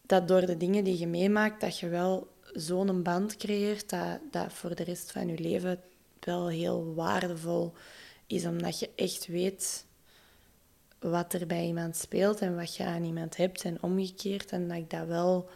dat 0.03 0.29
door 0.29 0.47
de 0.47 0.57
dingen 0.57 0.85
die 0.85 0.99
je 0.99 1.07
meemaakt, 1.07 1.61
dat 1.61 1.79
je 1.79 1.89
wel 1.89 2.29
zo'n 2.53 3.03
band 3.03 3.37
creëert, 3.37 3.91
dat, 3.91 4.21
dat 4.31 4.53
voor 4.53 4.75
de 4.75 4.85
rest 4.85 5.13
van 5.13 5.29
je 5.29 5.39
leven 5.39 5.81
wel 6.21 6.49
heel 6.49 6.95
waardevol 6.95 7.73
is, 8.27 8.47
omdat 8.47 8.79
je 8.79 8.91
echt 8.97 9.27
weet 9.27 9.87
wat 10.99 11.33
er 11.33 11.47
bij 11.47 11.67
iemand 11.67 11.97
speelt 11.97 12.41
en 12.41 12.57
wat 12.57 12.77
je 12.77 12.85
aan 12.85 13.05
iemand 13.05 13.37
hebt 13.37 13.65
en 13.65 13.83
omgekeerd. 13.83 14.51
En 14.51 14.69
dat 14.69 14.77
ik 14.77 14.91
dat 14.91 15.07
wel 15.07 15.49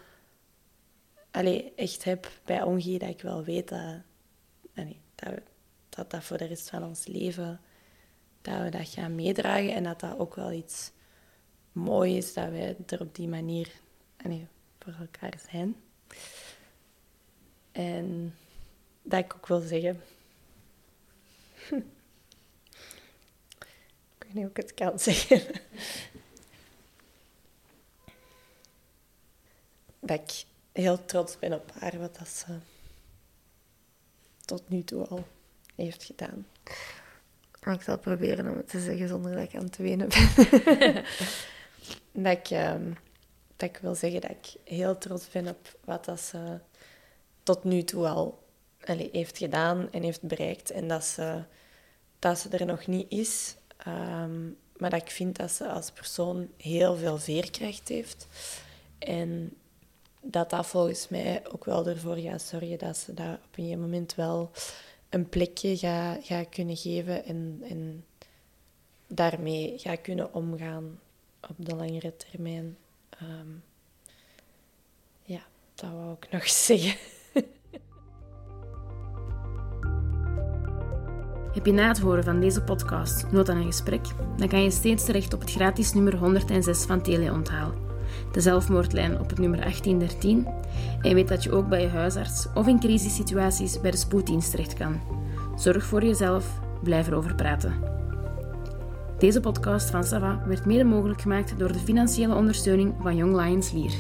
allee, 1.30 1.72
echt 1.76 2.04
heb 2.04 2.30
bij 2.44 2.62
Ongie, 2.62 2.98
dat 2.98 3.08
ik 3.08 3.20
wel 3.20 3.44
weet 3.44 3.68
dat, 3.68 4.00
allee, 4.74 5.00
dat, 5.88 6.10
dat 6.10 6.24
voor 6.24 6.38
de 6.38 6.44
rest 6.44 6.70
van 6.70 6.84
ons 6.84 7.06
leven, 7.06 7.60
dat 8.42 8.62
we 8.62 8.68
dat 8.68 8.88
gaan 8.88 9.14
meedragen 9.14 9.74
en 9.74 9.84
dat 9.84 10.00
dat 10.00 10.18
ook 10.18 10.34
wel 10.34 10.52
iets 10.52 10.90
moois 11.72 12.14
is, 12.14 12.34
dat 12.34 12.50
wij 12.50 12.76
er 12.86 13.00
op 13.00 13.14
die 13.14 13.28
manier 13.28 13.68
allee, 14.16 14.46
voor 14.78 14.94
elkaar 15.00 15.40
zijn. 15.50 15.76
En 17.74 18.34
dat 19.02 19.24
ik 19.24 19.34
ook 19.34 19.46
wil 19.46 19.60
zeggen... 19.60 20.02
ik 24.18 24.18
weet 24.18 24.34
niet 24.34 24.42
hoe 24.42 24.50
ik 24.50 24.56
het 24.56 24.74
kan 24.74 24.98
zeggen. 24.98 25.40
dat 30.00 30.20
ik 30.20 30.44
heel 30.72 31.04
trots 31.04 31.38
ben 31.38 31.52
op 31.52 31.72
haar, 31.78 31.98
wat 31.98 32.18
dat 32.18 32.28
ze 32.28 32.58
tot 34.44 34.68
nu 34.68 34.84
toe 34.84 35.06
al 35.06 35.26
heeft 35.74 36.04
gedaan. 36.04 36.46
Maar 37.62 37.74
ik 37.74 37.82
zal 37.82 37.98
proberen 37.98 38.50
om 38.50 38.56
het 38.56 38.68
te 38.68 38.80
zeggen 38.80 39.08
zonder 39.08 39.34
dat 39.34 39.42
ik 39.42 39.54
aan 39.54 39.64
het 39.64 39.76
wenen 39.76 40.08
ben. 40.08 40.28
dat, 42.24 42.36
ik, 42.38 42.50
ehm, 42.50 42.92
dat 43.56 43.68
ik 43.68 43.76
wil 43.76 43.94
zeggen 43.94 44.20
dat 44.20 44.30
ik 44.30 44.54
heel 44.64 44.98
trots 44.98 45.28
ben 45.28 45.48
op 45.48 45.78
wat 45.84 46.04
dat 46.04 46.20
ze 46.20 46.58
tot 47.44 47.64
nu 47.64 47.84
toe 47.84 48.08
al 48.08 48.42
heeft 49.12 49.38
gedaan 49.38 49.88
en 49.90 50.02
heeft 50.02 50.22
bereikt. 50.22 50.70
En 50.70 50.88
dat 50.88 51.04
ze, 51.04 51.42
dat 52.18 52.38
ze 52.38 52.48
er 52.48 52.66
nog 52.66 52.86
niet 52.86 53.10
is. 53.10 53.56
Ehm, 53.76 54.44
maar 54.76 54.90
dat 54.90 55.02
ik 55.02 55.10
vind 55.10 55.36
dat 55.36 55.50
ze 55.50 55.68
als 55.68 55.90
persoon 55.90 56.48
heel 56.56 56.96
veel 56.96 57.18
veerkracht 57.18 57.88
heeft. 57.88 58.26
En 58.98 59.56
dat 60.20 60.50
dat 60.50 60.66
volgens 60.66 61.08
mij 61.08 61.42
ook 61.52 61.64
wel 61.64 61.86
ervoor 61.86 62.16
gaat 62.16 62.42
zorgen 62.42 62.78
dat 62.78 62.96
ze 62.96 63.14
dat 63.14 63.34
op 63.34 63.56
een 63.56 63.64
gegeven 63.64 63.80
moment 63.80 64.14
wel 64.14 64.50
een 65.08 65.28
plekje 65.28 65.76
gaat 65.76 66.24
gaat 66.24 66.48
kunnen 66.48 66.76
geven 66.76 67.24
en, 67.24 67.62
en 67.68 68.04
daarmee 69.06 69.78
gaat 69.78 70.00
kunnen 70.00 70.34
omgaan 70.34 71.00
op 71.40 71.56
de 71.56 71.76
langere 71.76 72.16
termijn. 72.16 72.76
Ehm, 73.08 73.48
ja, 75.22 75.42
dat 75.74 75.90
wou 75.90 76.16
ik 76.20 76.30
nog 76.30 76.48
zeggen. 76.68 76.98
Heb 81.54 81.66
je 81.66 81.72
na 81.72 81.88
het 81.88 81.98
horen 81.98 82.24
van 82.24 82.40
deze 82.40 82.62
podcast 82.62 83.26
nood 83.30 83.48
aan 83.48 83.56
een 83.56 83.64
gesprek? 83.64 84.06
Dan 84.36 84.48
kan 84.48 84.62
je 84.62 84.70
steeds 84.70 85.04
terecht 85.04 85.34
op 85.34 85.40
het 85.40 85.50
gratis 85.50 85.92
nummer 85.92 86.16
106 86.16 86.84
van 86.84 87.02
Teleonthaal. 87.02 87.72
De 88.32 88.40
zelfmoordlijn 88.40 89.20
op 89.20 89.28
het 89.28 89.38
nummer 89.38 89.60
1813. 89.60 90.46
En 91.00 91.14
weet 91.14 91.28
dat 91.28 91.42
je 91.42 91.52
ook 91.52 91.68
bij 91.68 91.80
je 91.80 91.88
huisarts 91.88 92.46
of 92.54 92.66
in 92.66 92.80
crisissituaties 92.80 93.80
bij 93.80 93.90
de 93.90 93.96
spoeddienst 93.96 94.50
terecht 94.50 94.74
kan. 94.74 95.00
Zorg 95.56 95.84
voor 95.84 96.04
jezelf, 96.04 96.60
blijf 96.82 97.06
erover 97.06 97.34
praten. 97.34 97.74
Deze 99.18 99.40
podcast 99.40 99.90
van 99.90 100.04
Sava 100.04 100.42
werd 100.46 100.66
mede 100.66 100.84
mogelijk 100.84 101.20
gemaakt 101.20 101.58
door 101.58 101.72
de 101.72 101.78
financiële 101.78 102.34
ondersteuning 102.34 102.94
van 103.00 103.16
Young 103.16 103.36
Lions 103.36 103.72
Lier. 103.72 103.92